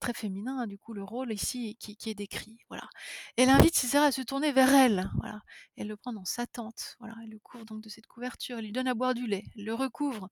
très 0.00 0.12
féminin, 0.12 0.58
hein, 0.62 0.66
du 0.66 0.76
coup, 0.76 0.92
le 0.92 1.04
rôle 1.04 1.32
ici 1.32 1.76
qui 1.76 2.10
est 2.10 2.14
décrit, 2.14 2.58
voilà. 2.68 2.88
Elle 3.36 3.48
invite 3.48 3.76
Sisera 3.76 4.06
à 4.06 4.12
se 4.12 4.22
tourner 4.22 4.50
vers 4.50 4.74
elle, 4.74 5.08
voilà. 5.20 5.40
Elle 5.76 5.86
le 5.86 5.96
prend 5.96 6.12
dans 6.12 6.24
sa 6.24 6.48
tente, 6.48 6.96
voilà, 6.98 7.14
elle 7.22 7.30
le 7.30 7.38
couvre 7.38 7.64
donc 7.64 7.80
de 7.80 7.88
cette 7.88 8.08
couverture, 8.08 8.58
elle 8.58 8.64
lui 8.64 8.72
donne 8.72 8.88
à 8.88 8.94
boire 8.94 9.14
du 9.14 9.28
lait, 9.28 9.44
elle 9.56 9.64
le 9.66 9.74
recouvre, 9.74 10.28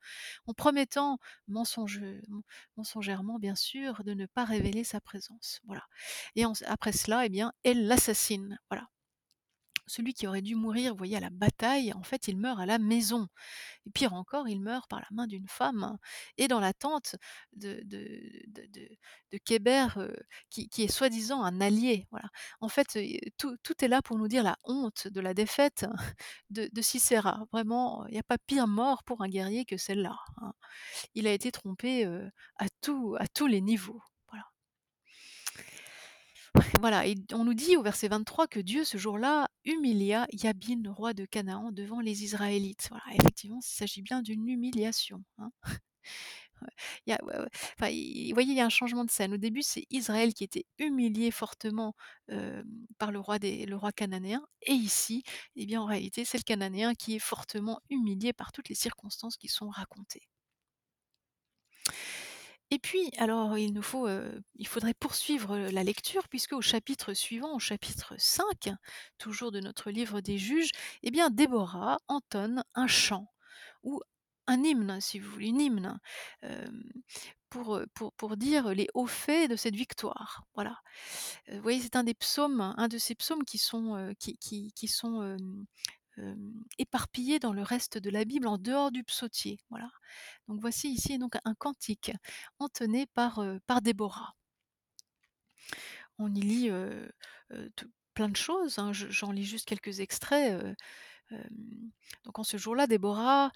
en 0.48 0.52
promettant 0.52 1.18
mensongèrement 1.46 3.38
bien 3.38 3.54
sûr, 3.54 4.02
de 4.02 4.14
ne 4.14 4.26
pas 4.26 4.44
révéler 4.44 4.82
sa 4.82 5.00
présence, 5.00 5.60
voilà. 5.66 5.84
Et 6.34 6.42
après 6.66 6.90
cela, 6.90 7.24
eh 7.24 7.28
bien, 7.28 7.52
elle 7.62 7.86
l'assassine, 7.86 8.58
voilà. 8.68 8.88
Celui 9.86 10.14
qui 10.14 10.26
aurait 10.26 10.42
dû 10.42 10.54
mourir, 10.56 10.92
vous 10.92 10.98
voyez, 10.98 11.16
à 11.16 11.20
la 11.20 11.30
bataille, 11.30 11.92
en 11.94 12.02
fait, 12.02 12.28
il 12.28 12.36
meurt 12.38 12.58
à 12.60 12.66
la 12.66 12.78
maison 12.78 13.28
et 13.86 13.90
pire 13.90 14.14
encore, 14.14 14.48
il 14.48 14.60
meurt 14.60 14.88
par 14.88 15.00
la 15.00 15.06
main 15.10 15.26
d'une 15.26 15.48
femme 15.48 15.96
et 16.38 16.48
dans 16.48 16.60
la 16.60 16.72
tente 16.72 17.16
de 17.54 17.82
de 17.84 18.00
de 19.32 19.38
heu, 19.98 20.16
qui 20.50 20.82
est 20.84 20.88
soi-disant 20.92 21.42
un 21.42 21.60
allié, 21.60 22.06
voilà. 22.10 22.28
En 22.60 22.68
fait, 22.68 22.96
heu, 22.96 23.02
tout 23.38 23.56
est 23.84 23.88
là 23.88 24.02
pour 24.02 24.18
nous 24.18 24.28
dire 24.28 24.42
la 24.44 24.56
honte 24.64 25.08
de 25.08 25.20
la 25.20 25.34
défaite 25.34 25.86
de 26.50 26.68
de 26.72 26.82
Sisera. 26.82 27.44
Vraiment, 27.52 28.06
il 28.08 28.14
y 28.14 28.18
a 28.18 28.22
pas 28.22 28.38
pire 28.38 28.66
mort 28.68 29.02
pour 29.04 29.22
un 29.22 29.28
guerrier 29.28 29.64
que 29.64 29.76
celle-là, 29.76 30.16
hein. 30.38 30.52
Il 31.14 31.26
a 31.26 31.32
été 31.32 31.52
trompé, 31.52 32.06
tous 32.82 33.16
à 33.16 33.26
tous 33.28 33.46
les 33.46 33.60
niveaux, 33.60 34.02
voilà. 36.80 37.06
Et 37.06 37.16
on 37.32 37.44
nous 37.44 37.54
dit 37.54 37.76
au 37.76 37.82
verset 37.82 38.08
23 38.08 38.46
que 38.46 38.60
Dieu 38.60 38.84
ce 38.84 38.98
jour-là 38.98 39.48
humilia 39.64 40.26
Yabin, 40.32 40.82
roi 40.92 41.12
de 41.14 41.24
Canaan, 41.24 41.72
devant 41.72 42.00
les 42.00 42.24
Israélites. 42.24 42.88
Voilà, 42.90 43.04
effectivement, 43.14 43.60
il 43.62 43.66
s'agit 43.66 44.02
bien 44.02 44.22
d'une 44.22 44.46
humiliation, 44.48 45.22
hein. 45.38 45.50
Il 47.06 47.10
y 47.10 47.12
a 47.12 47.18
vous 47.22 47.32
voyez, 47.78 48.32
il 48.52 48.56
y 48.56 48.60
a 48.60 48.66
un 48.66 48.68
changement 48.68 49.04
de 49.04 49.10
scène. 49.10 49.34
Au 49.34 49.36
début, 49.36 49.62
c'est 49.62 49.86
Israël 49.90 50.34
qui 50.34 50.44
était 50.44 50.66
humilié 50.78 51.30
fortement, 51.30 51.94
par 52.98 53.12
le 53.12 53.20
roi 53.20 53.38
le 53.40 53.74
roi 53.74 53.92
cananéen 53.92 54.42
et 54.62 54.72
ici, 54.72 55.22
eh 55.56 55.66
bien, 55.66 55.82
en 55.82 55.86
réalité, 55.86 56.24
c'est 56.24 56.38
le 56.38 56.42
cananéen 56.44 56.94
qui 56.94 57.16
est 57.16 57.18
fortement 57.18 57.80
humilié 57.90 58.32
par 58.32 58.52
toutes 58.52 58.68
les 58.68 58.74
circonstances 58.74 59.36
qui 59.36 59.48
sont 59.48 59.68
racontées. 59.68 60.28
Et 62.70 62.78
puis, 62.78 63.10
alors 63.18 63.56
il 63.58 63.72
nous 63.72 63.82
faut, 63.82 64.08
il 64.56 64.66
faudrait 64.66 64.94
poursuivre, 64.94 65.56
la 65.56 65.84
lecture 65.84 66.28
puisque 66.28 66.52
au 66.54 66.60
chapitre 66.60 67.14
suivant, 67.14 67.54
au 67.54 67.58
chapitre 67.58 68.14
5, 68.18 68.70
toujours 69.18 69.52
de 69.52 69.60
notre 69.60 69.90
livre 69.90 70.20
des 70.20 70.38
Juges, 70.38 70.70
eh 71.02 71.10
bien 71.10 71.30
Déborah 71.30 71.98
entonne 72.08 72.64
un 72.74 72.86
chant 72.86 73.28
ou 73.82 74.00
un 74.46 74.62
hymne, 74.62 75.00
si 75.00 75.18
vous 75.18 75.30
voulez, 75.30 75.48
une 75.48 75.60
hymne, 75.60 76.00
pour, 77.50 77.80
pour 77.94 78.12
pour 78.14 78.36
dire 78.36 78.70
les 78.74 78.88
hauts 78.94 79.06
faits 79.06 79.50
de 79.50 79.56
cette 79.56 79.76
victoire, 79.76 80.42
voilà. 80.54 80.78
Vous 81.50 81.60
voyez, 81.62 81.80
c'est 81.80 81.96
un 81.96 82.04
des 82.04 82.14
psaumes, 82.14 82.74
un 82.76 82.88
de 82.88 82.98
ces 82.98 83.14
psaumes 83.14 83.44
qui 83.44 83.58
sont, 83.58 84.14
qui 84.18 84.36
qui 84.74 84.88
sont, 84.88 85.36
hem, 86.18 86.64
éparpillés 86.78 87.38
dans 87.38 87.52
le 87.52 87.62
reste 87.62 87.98
de 87.98 88.10
la 88.10 88.24
Bible 88.24 88.46
en 88.48 88.58
dehors 88.58 88.92
du 88.92 89.04
psautier, 89.04 89.60
voilà. 89.70 89.90
Donc 90.48 90.60
voici 90.60 90.90
ici 90.90 91.18
donc 91.18 91.36
un 91.44 91.54
cantique 91.54 92.12
entonné 92.58 93.06
par, 93.06 93.44
par 93.66 93.82
Déborah. 93.82 94.34
On 96.18 96.32
y 96.34 96.40
lit, 96.40 96.70
plein 98.14 98.28
de 98.28 98.36
choses, 98.36 98.78
hein, 98.78 98.92
je 98.92 99.08
j'en 99.10 99.32
lis 99.32 99.44
juste 99.44 99.66
quelques 99.68 100.00
extraits, 100.00 100.76
donc 102.24 102.38
en 102.38 102.44
ce 102.44 102.56
jour-là, 102.56 102.86
Déborah, 102.86 103.50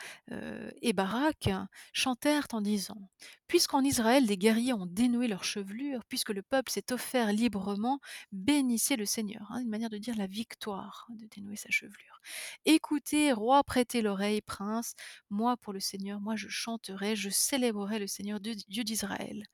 et 0.82 0.92
Barak 0.92 1.50
chantèrent 1.92 2.46
en 2.52 2.60
disant: 2.60 3.10
«Puisqu'en 3.46 3.82
Israël 3.82 4.26
des 4.26 4.36
guerriers 4.36 4.72
ont 4.74 4.86
dénoué 4.86 5.28
leurs 5.28 5.44
chevelures, 5.44 6.04
puisque 6.06 6.30
le 6.30 6.42
peuple 6.42 6.70
s'est 6.70 6.92
offert 6.92 7.32
librement, 7.32 8.00
bénissez 8.32 8.96
le 8.96 9.06
Seigneur», 9.06 9.46
hein, 9.50 9.60
une 9.60 9.68
manière 9.68 9.90
de 9.90 9.98
dire 9.98 10.16
la 10.16 10.26
victoire, 10.26 11.06
de 11.10 11.26
dénouer 11.26 11.56
sa 11.56 11.70
chevelure. 11.70 12.20
«Écoutez, 12.64 13.32
rois, 13.32 13.64
prêtez 13.64 14.02
l'oreille, 14.02 14.42
princes, 14.42 14.94
moi 15.30 15.56
pour 15.56 15.72
le 15.72 15.80
Seigneur, 15.80 16.20
moi 16.20 16.36
je 16.36 16.48
chanterai, 16.48 17.16
je 17.16 17.30
célébrerai 17.30 17.98
le 17.98 18.06
Seigneur 18.06 18.40
Dieu 18.40 18.84
d'Israël». 18.84 19.44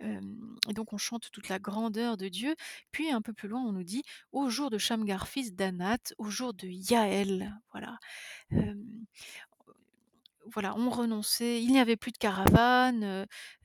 Et 0.00 0.72
donc 0.74 0.92
on 0.92 0.98
chante 0.98 1.30
toute 1.32 1.48
la 1.48 1.58
grandeur 1.58 2.16
de 2.16 2.28
Dieu. 2.28 2.54
Puis 2.92 3.10
un 3.10 3.22
peu 3.22 3.32
plus 3.32 3.48
loin, 3.48 3.62
on 3.62 3.72
nous 3.72 3.84
dit: 3.84 4.02
«Au 4.32 4.48
jour 4.48 4.70
de 4.70 4.78
Shamgar 4.78 5.28
fils 5.28 5.54
d'Anath, 5.54 6.14
au 6.18 6.30
jour 6.30 6.54
de 6.54 6.66
Yaël», 6.68 7.54
voilà. 7.72 7.98
Voilà, 10.54 10.74
on 10.76 10.90
renonçait 10.90 11.62
il 11.62 11.70
n'y 11.70 11.78
avait 11.80 11.96
plus 11.96 12.12
de 12.12 12.18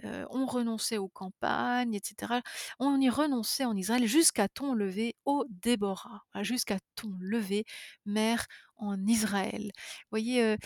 heu, 0.03 0.25
on 0.29 0.45
renonçait 0.45 0.97
aux 0.97 1.07
campagnes 1.07 1.95
et 1.95 2.01
cetera. 2.03 2.41
On 2.79 2.99
y 2.99 3.09
renonçait 3.09 3.65
en 3.65 3.75
Israël 3.75 4.05
jusqu'à 4.07 4.47
ton 4.49 4.73
lever, 4.73 5.15
ô 5.25 5.45
Déborah, 5.49 6.23
jusqu'à 6.41 6.77
ton 6.95 7.11
lever, 7.19 7.65
mère 8.05 8.45
en 8.77 9.05
Israël. 9.07 9.71
Vous 9.75 10.07
voyez, 10.11 10.57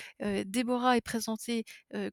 Déborah 0.46 0.98
est 0.98 1.02
présentée, 1.02 1.64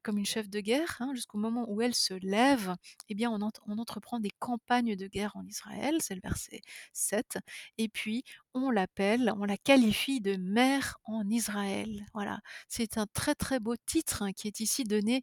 comme 0.03 0.17
une 0.17 0.25
chef 0.25 0.49
de 0.49 0.59
guerre, 0.59 0.97
hein, 0.99 1.11
jusqu'au 1.13 1.37
moment 1.37 1.65
où 1.69 1.81
elle 1.81 1.95
se 1.95 2.13
lève, 2.13 2.75
eh 3.09 3.15
bien 3.15 3.31
on 3.31 3.41
ent 3.41 3.51
on 3.67 3.77
entreprend 3.77 4.19
des 4.19 4.31
campagnes 4.39 4.95
de 4.95 5.07
guerre 5.07 5.35
en 5.35 5.45
Israël, 5.45 5.97
c'est 5.99 6.15
le 6.15 6.21
verset 6.21 6.61
7 6.93 7.37
et 7.77 7.89
puis 7.89 8.23
on 8.53 8.71
l'appelle, 8.71 9.33
on 9.37 9.45
la 9.45 9.57
qualifie 9.57 10.21
de 10.21 10.35
mère 10.35 10.97
en 11.05 11.29
Israël, 11.29 12.05
voilà. 12.13 12.39
C'est 12.67 12.97
un 12.97 13.05
très, 13.07 13.35
très 13.35 13.59
beau 13.59 13.75
titre, 13.85 14.23
hein, 14.23 14.33
qui 14.33 14.47
est 14.47 14.59
ici 14.59 14.83
donné, 14.83 15.21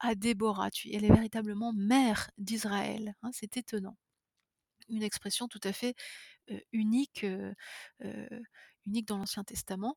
à 0.00 0.14
Déborah. 0.14 0.70
Elle 0.90 1.04
est 1.04 1.12
véritablement 1.12 1.72
mère 1.72 2.30
d'Israël, 2.38 3.14
hein, 3.22 3.30
c'est 3.32 3.56
étonnant. 3.56 3.96
Une 4.88 5.02
expression 5.02 5.48
tout 5.48 5.60
à 5.64 5.72
fait, 5.72 5.94
unique, 6.72 7.26
unique 8.86 9.08
dans 9.08 9.18
l'Ancien 9.18 9.44
Testament, 9.44 9.96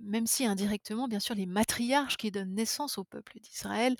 même 0.00 0.26
si 0.26 0.44
indirectement, 0.44 1.08
bien 1.08 1.20
sûr, 1.20 1.34
les 1.34 1.46
matriarches 1.46 2.16
qui 2.16 2.30
donnent 2.30 2.54
naissance 2.54 2.98
au 2.98 3.04
peuple 3.04 3.38
d'Israël, 3.40 3.96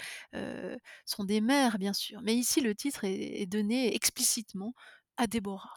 sont 1.05 1.25
des 1.25 1.41
mères, 1.41 1.79
bien 1.79 1.93
sûr. 1.93 2.21
Mais 2.23 2.35
ici, 2.35 2.61
le 2.61 2.75
titre 2.75 3.05
est 3.05 3.47
donné 3.47 3.95
explicitement 3.95 4.75
à 5.17 5.27
Déborah. 5.27 5.77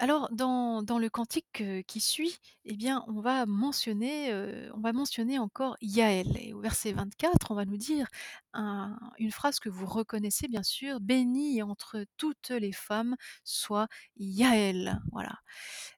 Alors 0.00 0.28
dans 0.32 0.98
le 0.98 1.08
cantique, 1.08 1.62
qui 1.86 2.00
suit, 2.00 2.38
eh 2.64 2.76
bien, 2.76 3.04
on 3.06 3.20
va 3.20 3.46
mentionner, 3.46 4.34
on 4.74 4.80
va 4.80 4.92
mentionner 4.92 5.38
encore 5.38 5.76
Yaël 5.80 6.36
et 6.36 6.52
au 6.52 6.60
verset 6.60 6.92
24, 6.92 7.52
on 7.52 7.54
va 7.54 7.64
nous 7.64 7.76
dire 7.76 8.08
un 8.54 8.98
une 9.18 9.32
phrase 9.32 9.60
que 9.60 9.68
vous 9.70 9.86
reconnaissez 9.86 10.48
bien 10.48 10.62
sûr: 10.64 11.00
«Bénie 11.00 11.62
entre 11.62 12.04
toutes 12.18 12.50
les 12.50 12.72
femmes 12.72 13.16
soit 13.44 13.88
Yaël», 14.16 15.00
voilà. 15.12 15.38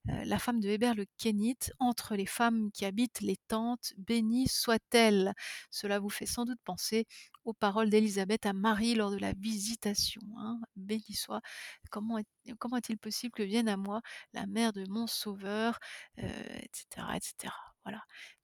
Heu, 0.09 0.25
la 0.27 0.39
femme 0.41 0.61
de 0.61 0.69
Héber 0.71 0.95
le 0.97 1.07
Kénite, 1.19 1.73
entre 1.81 2.17
les 2.17 2.27
femmes 2.27 2.71
qui 2.73 2.85
habitent 2.87 3.21
les 3.23 3.37
tentes, 3.49 3.93
bénie 3.99 4.49
soit-elle. 4.49 5.35
Cela 5.71 5.99
vous 6.01 6.11
fait 6.11 6.27
sans 6.27 6.45
doute 6.47 6.61
penser 6.65 7.07
aux 7.45 7.55
paroles 7.55 7.91
d'Élisabeth 7.91 8.47
à 8.47 8.53
Marie 8.55 8.95
lors 8.97 9.11
de 9.13 9.19
la 9.19 9.33
visitation, 9.35 10.23
hein. 10.39 10.61
«Béni 10.77 11.15
soit, 11.15 11.43
comment 11.91 12.19
est 12.19 12.27
comment 12.61 12.77
est-il 12.79 12.99
possible 12.99 13.33
que 13.35 13.43
vienne 13.45 13.69
à 13.69 13.77
moi 13.79 14.01
la 14.35 14.47
mère 14.47 14.73
de 14.75 14.85
mon 14.91 15.07
sauveur?» 15.09 15.79
heu, 16.21 16.25
et 16.27 16.71
cetera, 16.75 17.17
et 17.17 17.21
cetera. 17.23 17.76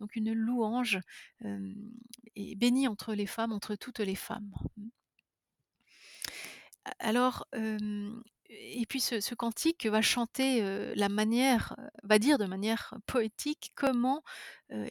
Donc 0.00 0.16
une 0.16 0.32
louange, 0.32 1.00
et 2.36 2.54
bénie 2.56 2.88
entre 2.88 3.14
les 3.14 3.26
femmes, 3.26 3.52
entre 3.52 3.74
toutes 3.74 4.00
les 4.00 4.16
femmes. 4.16 4.52
Mmh. 4.76 4.88
Alors, 6.98 7.46
et 8.48 8.86
puis 8.86 9.00
ce 9.00 9.34
cantique 9.34 9.86
va 9.86 10.02
chanter, 10.02 10.62
la 10.94 11.08
manière, 11.08 11.76
va 12.02 12.18
dire 12.18 12.38
de 12.38 12.44
manière 12.44 12.94
poétique 13.06 13.72
comment, 13.74 14.22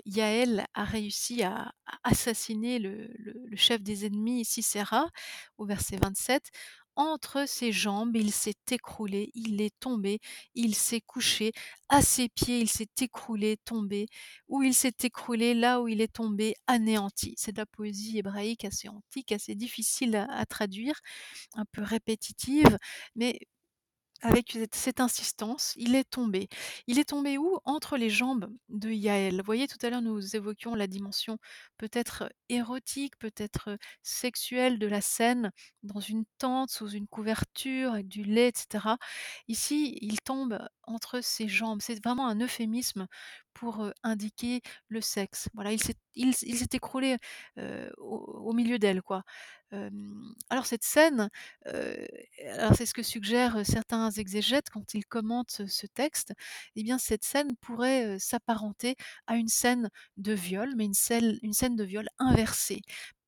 Yaël 0.06 0.66
a 0.74 0.84
réussi 0.84 1.44
à 1.44 1.74
assassiner 2.04 2.80
le 2.80 3.10
le 3.18 3.34
le 3.46 3.58
chef 3.58 3.82
des 3.82 4.06
ennemis 4.06 4.46
Sisera, 4.46 5.10
au 5.58 5.66
verset 5.66 5.98
27. 5.98 6.50
«Entre 6.98 7.48
ses 7.48 7.72
jambes, 7.72 8.16
il 8.18 8.32
s'est 8.34 8.54
écroulé, 8.70 9.32
il 9.34 9.62
est 9.62 9.74
tombé, 9.80 10.20
il 10.56 10.76
s'est 10.76 11.00
couché. 11.02 11.54
À 11.90 12.02
ses 12.02 12.28
pieds, 12.30 12.60
il 12.60 12.70
s'est 12.70 12.90
écroulé, 13.02 13.58
tombé. 13.64 14.08
Où 14.50 14.62
il 14.64 14.74
s'est 14.74 14.94
écroulé, 15.04 15.54
là 15.54 15.82
où 15.82 15.88
il 15.88 16.02
est 16.02 16.12
tombé, 16.14 16.54
anéanti». 16.68 17.34
C'est 17.38 17.54
de 17.54 17.58
la 17.60 17.66
poésie 17.66 18.18
hébraïque 18.20 18.66
assez 18.66 18.90
antique, 18.90 19.32
assez 19.32 19.56
difficile 19.56 20.16
à 20.18 20.26
à 20.32 20.46
traduire, 20.46 20.96
un 21.56 21.66
peu 21.72 21.84
répétitive, 21.84 22.78
mais 23.16 23.40
avec 24.22 24.58
cette 24.74 25.00
insistance, 25.00 25.74
il 25.78 25.96
est 25.96 26.10
tombé. 26.10 26.48
Il 26.88 27.00
est 27.00 27.10
tombé 27.10 27.38
où? 27.38 27.60
Entre 27.66 27.98
les 27.98 28.10
jambes 28.10 28.48
de 28.70 28.90
Yaël. 28.90 29.38
Vous 29.38 29.44
voyez, 29.46 29.68
tout 29.68 29.78
à 29.86 29.90
l'heure, 29.90 30.02
nous 30.02 30.36
évoquions 30.36 30.76
la 30.76 30.88
dimension 30.88 31.38
peut-être 31.78 32.32
érotique, 32.50 33.18
peut-être 33.18 33.78
sexuelle 34.04 34.80
de 34.80 34.88
la 34.88 35.02
scène, 35.02 35.52
dans 35.84 36.00
une 36.00 36.26
tente, 36.38 36.70
sous 36.72 36.90
une 36.90 37.08
couverture, 37.08 37.94
avec 37.94 38.08
du 38.08 38.24
lait 38.24 38.50
et 38.50 38.54
cetera. 38.56 38.98
Ici, 39.48 39.98
il 40.02 40.22
tombe 40.22 40.60
entre 40.84 41.22
ses 41.22 41.48
jambes. 41.48 41.82
C'est 41.82 42.04
vraiment 42.04 42.28
un 42.28 42.40
euphémisme 42.42 43.08
pour, 43.54 43.92
indiquer 44.04 44.62
le 44.90 45.02
sexe. 45.02 45.50
Voilà, 45.54 45.72
il 45.74 45.82
s'est 45.84 45.96
il 46.16 46.34
s'est 46.36 46.68
écroulé, 46.74 47.18
au 47.98 48.54
milieu 48.54 48.80
d'elle, 48.80 49.02
quoi. 49.02 49.24
Alors 50.50 50.66
cette 50.66 50.84
scène, 50.84 51.30
alors 51.66 52.76
c'est 52.76 52.86
ce 52.86 52.94
que 52.94 53.04
suggèrent 53.04 53.66
certains 53.66 54.10
exégètes 54.12 54.70
quand 54.70 54.94
ils 54.94 55.06
commentent 55.06 55.62
ce 55.68 55.88
texte, 55.88 56.34
eh 56.76 56.84
bien 56.84 56.98
cette 56.98 57.24
scène 57.24 57.56
pourrait, 57.62 58.20
s'apparenter 58.20 58.96
à 59.28 59.36
une 59.38 59.48
scène 59.48 59.90
de 60.18 60.34
viol, 60.34 60.74
mais 60.76 60.86
une 60.86 60.94
scène 60.94 61.38
une 61.42 61.54
scène 61.54 61.76
de 61.76 61.84
viol 61.86 62.08
inversée. 62.20 62.82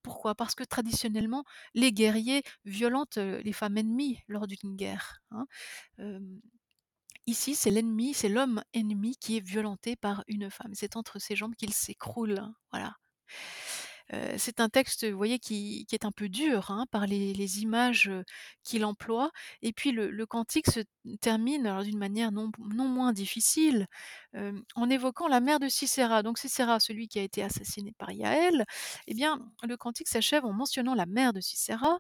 Pourquoi? 0.04 0.36
Parce 0.36 0.54
que 0.56 0.64
traditionnellement, 0.66 1.46
les 1.76 1.94
guerriers 1.94 2.44
violentent, 2.66 3.18
les 3.18 3.54
femmes 3.54 3.78
ennemies 3.78 4.20
lors 4.28 4.48
d'une 4.48 4.76
guerre, 4.76 5.22
hein. 5.32 5.46
Ici, 7.28 7.54
c'est 7.56 7.70
l'ennemi, 7.70 8.14
c'est 8.14 8.30
l'homme 8.30 8.64
ennemi 8.74 9.16
qui 9.18 9.36
est 9.38 9.46
violenté 9.46 9.96
par 9.98 10.24
une 10.28 10.50
femme. 10.50 10.74
C'est 10.74 10.96
entre 10.98 11.20
ses 11.20 11.36
jambes 11.36 11.56
qu'il 11.56 11.74
s'écroule, 11.74 12.42
voilà. 12.72 12.96
Heu, 14.12 14.36
c'est 14.38 14.60
un 14.60 14.70
texte, 14.70 15.06
voyez, 15.10 15.40
qui 15.40 15.86
est 15.92 16.06
un 16.06 16.12
peu 16.12 16.30
dur, 16.30 16.72
hein, 16.72 16.86
par 16.92 17.08
les 17.08 17.62
images, 17.62 18.12
qu'il 18.64 18.86
emploie 18.86 19.32
et 19.62 19.74
puis 19.74 19.92
le 19.92 20.26
cantique 20.26 20.68
se 20.70 20.82
termine, 21.22 21.82
d'une 21.84 21.98
manière 21.98 22.32
non 22.60 22.88
moins 22.88 23.14
difficile, 23.14 23.88
en 24.76 24.90
évoquant 24.90 25.28
la 25.28 25.40
mère 25.40 25.60
de 25.60 25.68
Sisera. 25.70 26.24
Donc 26.24 26.38
Sisera, 26.38 26.80
celui 26.80 27.08
qui 27.08 27.20
a 27.20 27.24
été 27.24 27.44
assassiné 27.44 27.94
par 27.98 28.12
Yaël, 28.12 28.66
eh 29.08 29.14
bien, 29.14 29.40
le 29.64 29.78
cantique 29.78 30.08
s'achève 30.08 30.46
en 30.46 30.54
mentionnant 30.54 30.96
la 30.96 31.06
mère 31.06 31.34
de 31.34 31.40
heu, 31.42 32.00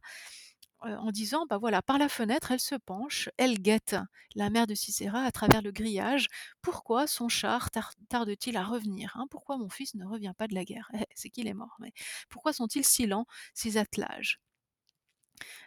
en 0.83 1.11
disant: 1.11 1.45
«Bah, 1.49 1.57
voilà, 1.57 1.81
par 1.81 1.97
la 1.97 2.09
fenêtre, 2.09 2.51
elle 2.51 2.59
se 2.59 2.75
penche, 2.75 3.29
elle 3.37 3.59
guette 3.61 3.95
la 4.35 4.49
mère 4.49 4.67
de 4.67 4.75
Sisera 4.75 5.23
à 5.23 5.31
travers 5.31 5.61
le 5.61 5.71
grillage. 5.71 6.27
Pourquoi 6.61 7.07
son 7.07 7.29
char 7.29 7.71
tar 7.71 7.93
tarde-t-il 8.09 8.57
à 8.57 8.63
revenir, 8.63 9.11
hein? 9.15 9.25
Pourquoi 9.31 9.57
mon 9.57 9.69
fils 9.69 9.95
ne 9.95 10.05
revient 10.05 10.33
pas 10.37 10.47
de 10.47 10.55
la 10.55 10.65
guerre? 10.65 10.89
Eh, 10.95 11.05
c'est 11.15 11.29
qu'il 11.29 11.47
est 11.47 11.53
mort, 11.53 11.75
mais 11.79 11.93
pourquoi 12.29 12.53
sont-ils 12.53 12.85
si 12.85 13.07
lents, 13.07 13.25
ces 13.53 13.77
attelages?» 13.77 14.39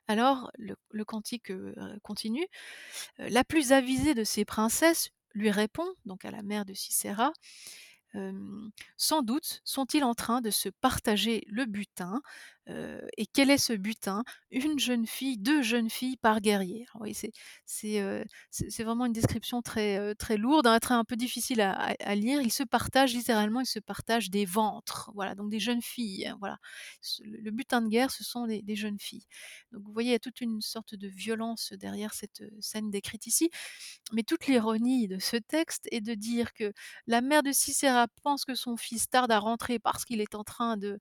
Alors 0.09 0.51
le 0.59 1.05
cantique, 1.05 1.51
heu, 1.51 1.75
continue, 2.03 2.47
heu: 3.21 3.29
«La 3.29 3.45
plus 3.45 3.73
avisée 3.73 4.15
de 4.15 4.25
ces 4.25 4.45
princesses 4.45 5.11
lui 5.35 5.51
répond», 5.51 5.87
donc 6.07 6.25
à 6.25 6.31
la 6.31 6.43
mère 6.43 6.65
de 6.65 6.75
hem: 8.15 8.71
«Sans 8.97 9.23
doute 9.23 9.61
sont-ils 9.65 10.05
en 10.05 10.15
train 10.15 10.41
de 10.41 10.51
se 10.51 10.69
partager 10.69 11.45
le 11.49 11.65
butin, 11.67 12.23
et 12.69 13.27
quel 13.27 13.51
est 13.51 13.59
ce 13.59 13.73
butin? 13.73 14.25
Une 14.51 14.79
jeune 14.79 15.07
fille, 15.07 15.39
2 15.39 15.63
jeunes 15.63 15.91
filles 15.91 16.17
par 16.17 16.41
guerrier. 16.41 16.87
Oui, 17.01 17.15
c'est 17.15 17.33
c'est, 17.65 18.83
vraiment 18.85 19.07
une 19.07 19.13
description 19.13 19.63
très, 19.63 19.99
heu, 19.99 20.15
très 20.15 20.37
lourde, 20.37 20.67
hein, 20.67 20.79
très 20.79 20.95
un 20.95 21.05
peu 21.05 21.17
difficile 21.17 21.61
à 21.61 22.15
lire. 22.15 22.41
Ils 22.43 22.53
se 22.53 22.63
partagent 22.65 23.15
littéralement, 23.15 23.61
ils 23.61 23.67
se 23.67 23.79
partagent 23.79 24.31
des 24.31 24.45
ventres, 24.45 25.11
voilà, 25.15 25.35
donc 25.35 25.51
des 25.51 25.61
jeunes 25.61 25.83
filles, 25.83 26.27
hein, 26.27 26.37
voilà. 26.41 26.59
Le 27.25 27.51
butin 27.51 27.83
de 27.83 27.89
guerre, 27.89 28.11
ce 28.11 28.25
sont 28.25 28.47
des 28.47 28.77
jeunes 28.77 28.99
filles. 28.99 29.27
Donc 29.73 29.83
vous 29.85 29.93
voyez, 29.93 30.11
il 30.11 30.13
y 30.13 30.17
a 30.17 30.19
toute 30.19 30.41
une 30.41 30.61
sorte 30.61 30.95
de 30.95 31.09
violence 31.09 31.73
derrière 31.73 32.15
cette, 32.15 32.43
scène 32.61 32.91
décrite 32.91 33.27
ici. 33.27 33.51
Mais 34.13 34.23
toute 34.23 34.47
l'ironie 34.47 35.09
de 35.09 35.19
ce 35.19 35.37
texte 35.37 35.89
est 35.93 36.01
de 36.01 36.15
dire 36.15 36.53
que 36.55 36.73
la 37.07 37.21
mère 37.21 37.43
de 37.43 37.53
Sisera 37.53 38.09
pense 38.23 38.45
que 38.45 38.55
son 38.55 38.77
fils 38.77 39.09
tarde 39.09 39.33
à 39.33 39.39
rentrer 39.39 39.79
parce 39.79 40.05
qu'il 40.05 40.21
est 40.21 40.35
en 40.35 40.45
train 40.45 40.77
de, 40.77 40.99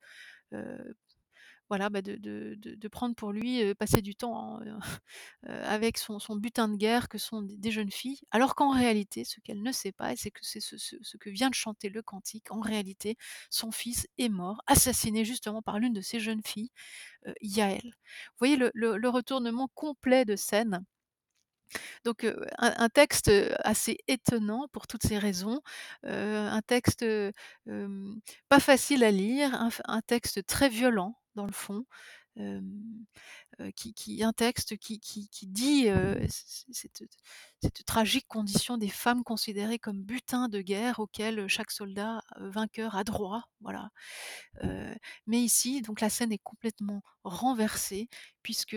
voilà, 1.70 1.90
bah, 1.90 2.02
de 2.02 2.88
prendre 2.90 3.16
pour 3.16 3.32
lui, 3.32 3.74
passer 3.76 4.02
du 4.02 4.16
temps, 4.16 4.60
heu, 4.62 4.78
avec 5.48 5.98
son 5.98 6.20
butin 6.38 6.68
de 6.70 6.76
guerre 6.78 7.10
que 7.10 7.18
sont 7.18 7.42
des 7.44 7.72
jeunes 7.72 7.92
filles. 7.92 8.20
Alors 8.32 8.56
qu'en 8.56 8.72
réalité, 8.72 9.24
ce 9.26 9.40
qu'elle 9.42 9.62
ne 9.64 9.72
sait 9.72 9.92
pas 9.92 10.16
c'est 10.16 10.32
que 10.32 10.40
c'est 10.44 10.60
ce 10.62 11.18
que 11.18 11.30
vient 11.30 11.50
de 11.50 11.56
chanter 11.56 11.90
le 11.90 12.02
cantique, 12.02 12.52
en 12.52 12.60
réalité, 12.62 13.18
son 13.50 13.72
fils 13.72 14.08
est 14.18 14.30
mort, 14.30 14.62
assassiné 14.68 15.26
justement 15.26 15.62
par 15.62 15.80
l'une 15.80 15.94
de 15.94 16.02
ces 16.02 16.20
jeunes 16.20 16.42
filles, 16.46 16.70
heu, 17.28 17.34
Yaël. 17.42 17.84
Vous 17.86 18.40
voyez 18.40 18.58
le 18.58 19.10
retournement 19.10 19.70
complet 19.76 20.26
de 20.26 20.36
scène? 20.36 20.86
Donc, 22.04 22.26
un 22.58 22.90
texte, 22.90 23.32
assez 23.64 23.98
étonnant 24.08 24.68
pour 24.72 24.88
toutes 24.88 25.04
ces 25.04 25.18
raisons, 25.18 25.62
un 26.04 26.62
texte, 26.66 27.06
pas 28.50 28.60
facile 28.60 29.04
à 29.04 29.12
lire, 29.12 29.70
un 29.86 30.02
texte 30.02 30.46
très 30.46 30.70
violent 30.70 31.16
dans 31.36 31.46
le 31.46 31.54
fond, 31.54 31.86
qui 33.76 34.24
un 34.24 34.34
texte 34.34 34.78
qui 34.78 35.00
qui 35.00 35.30
qui 35.30 35.48
dit, 35.48 35.88
cette 37.62 37.86
tragique 37.86 38.28
condition 38.28 38.78
des 38.78 38.90
femmes 38.90 39.24
considérées 39.24 39.80
comme 39.80 40.04
butin 40.04 40.50
de 40.50 40.62
guerre 40.62 41.00
auquel 41.00 41.48
chaque 41.48 41.72
soldat, 41.72 42.22
vainqueur 42.40 42.96
a 42.96 43.04
droit, 43.04 43.44
voilà. 43.62 43.90
Mais 45.28 45.40
ici, 45.42 45.82
donc 45.82 46.02
la 46.02 46.10
scène 46.10 46.32
est 46.32 46.40
complètement 46.44 47.02
renversée 47.24 48.10
puisque, 48.44 48.76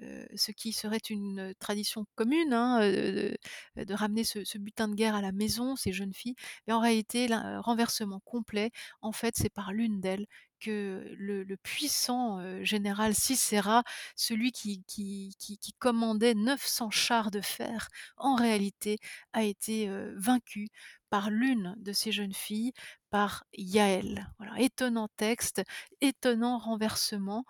ce 0.00 0.52
qui 0.52 0.72
serait 0.72 0.98
une 1.10 1.54
tradition 1.58 2.06
commune, 2.14 2.52
hein, 2.52 2.80
de 2.80 3.94
ramener 3.94 4.24
ce 4.24 4.58
butin 4.58 4.88
de 4.88 4.94
guerre 4.94 5.14
à 5.14 5.22
la 5.22 5.32
maison, 5.32 5.76
ces 5.76 5.92
jeunes 5.92 6.14
filles, 6.14 6.36
mais 6.66 6.72
en 6.74 6.80
réalité, 6.80 7.28
là, 7.28 7.60
renversement 7.60 8.20
complet. 8.24 8.70
En 9.02 9.12
fait, 9.12 9.34
c'est 9.36 9.50
par 9.52 9.72
l'une 9.72 10.00
d'elles 10.00 10.26
que 10.60 11.14
le 11.18 11.56
puissant, 11.56 12.64
général 12.64 13.14
Sisera, 13.14 13.82
celui 14.16 14.52
qui 14.52 15.74
commandait 15.78 16.34
900 16.34 16.90
chars 16.90 17.30
de 17.30 17.40
fer, 17.40 17.88
en 18.16 18.34
réalité 18.34 18.98
a 19.32 19.42
été, 19.42 19.88
vaincu 20.16 20.68
par 21.08 21.30
l'une 21.30 21.74
de 21.78 21.92
ces 21.92 22.10
jeunes 22.10 22.34
filles, 22.34 22.72
par 23.10 23.44
Yaël. 23.52 24.26
Étonnant 24.58 25.08
texte, 25.16 25.62
étonnant 26.00 26.58
renversement. 26.58 27.44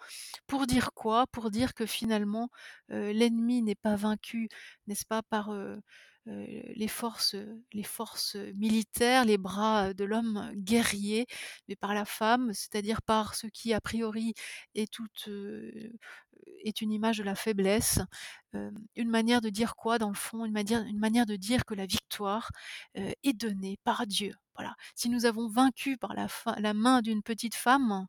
Pour 0.46 0.66
dire 0.66 0.90
quoi? 0.94 1.26
Pour 1.28 1.50
dire 1.50 1.74
que 1.74 1.86
finalement, 1.86 2.50
l'ennemi 2.88 3.62
n'est 3.62 3.74
pas 3.74 3.96
vaincu, 3.96 4.48
n'est-ce 4.86 5.06
pas, 5.06 5.22
par, 5.22 5.50
les 6.26 6.88
forces, 6.88 7.34
heu, 7.34 7.62
les 7.72 7.82
forces, 7.84 8.36
militaires, 8.56 9.24
les 9.24 9.38
bras, 9.38 9.94
de 9.94 10.04
l'homme 10.04 10.50
guerrier, 10.54 11.26
mais 11.68 11.76
par 11.76 11.94
la 11.94 12.04
femme, 12.04 12.52
c'est-à-dire 12.54 13.02
par 13.02 13.34
ce 13.34 13.46
qui 13.46 13.72
a 13.74 13.80
priori 13.80 14.34
est 14.74 14.90
toute, 14.92 15.28
heu, 15.28 15.92
est 16.64 16.80
une 16.82 16.92
image 16.92 17.18
de 17.18 17.24
la 17.24 17.34
faiblesse. 17.36 18.00
Une 18.96 19.10
manière 19.10 19.40
de 19.40 19.50
dire 19.50 19.76
quoi 19.76 19.98
dans 19.98 20.08
le 20.08 20.14
fond? 20.14 20.44
Une 20.44 20.52
manière 20.98 21.26
de 21.26 21.36
dire 21.36 21.64
que 21.64 21.74
la 21.74 21.86
victoire, 21.86 22.50
est 22.94 23.32
donnée 23.34 23.78
par 23.84 24.06
Dieu. 24.06 24.34
Si 24.94 25.08
nous 25.08 25.26
avons 25.26 25.48
vaincu 25.48 25.96
par 25.96 26.14
la 26.14 26.74
main 26.74 27.02
d'une 27.02 27.22
petite 27.22 27.54
femme, 27.54 28.06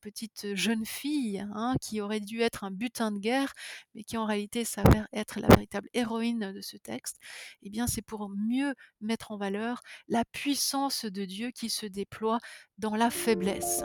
petite 0.00 0.54
jeune 0.54 0.84
fille, 0.84 1.46
hein, 1.54 1.74
qui 1.80 2.00
aurait 2.00 2.20
dû 2.20 2.40
être 2.40 2.64
un 2.64 2.70
butin 2.70 3.12
de 3.12 3.18
guerre, 3.18 3.52
mais 3.94 4.02
qui 4.02 4.16
en 4.16 4.24
réalité 4.24 4.64
s'avère 4.64 5.06
être 5.12 5.38
la 5.38 5.48
véritable 5.48 5.88
héroïne 5.94 6.52
de 6.52 6.60
ce 6.60 6.76
texte, 6.76 7.18
eh 7.62 7.70
bien 7.70 7.86
c'est 7.86 8.02
pour 8.02 8.28
mieux 8.28 8.74
mettre 9.00 9.30
en 9.30 9.36
valeur 9.36 9.82
la 10.08 10.24
puissance 10.24 11.04
de 11.04 11.24
Dieu 11.24 11.50
qui 11.50 11.70
se 11.70 11.86
déploie 11.86 12.38
dans 12.78 12.96
la 12.96 13.10
faiblesse. 13.10 13.84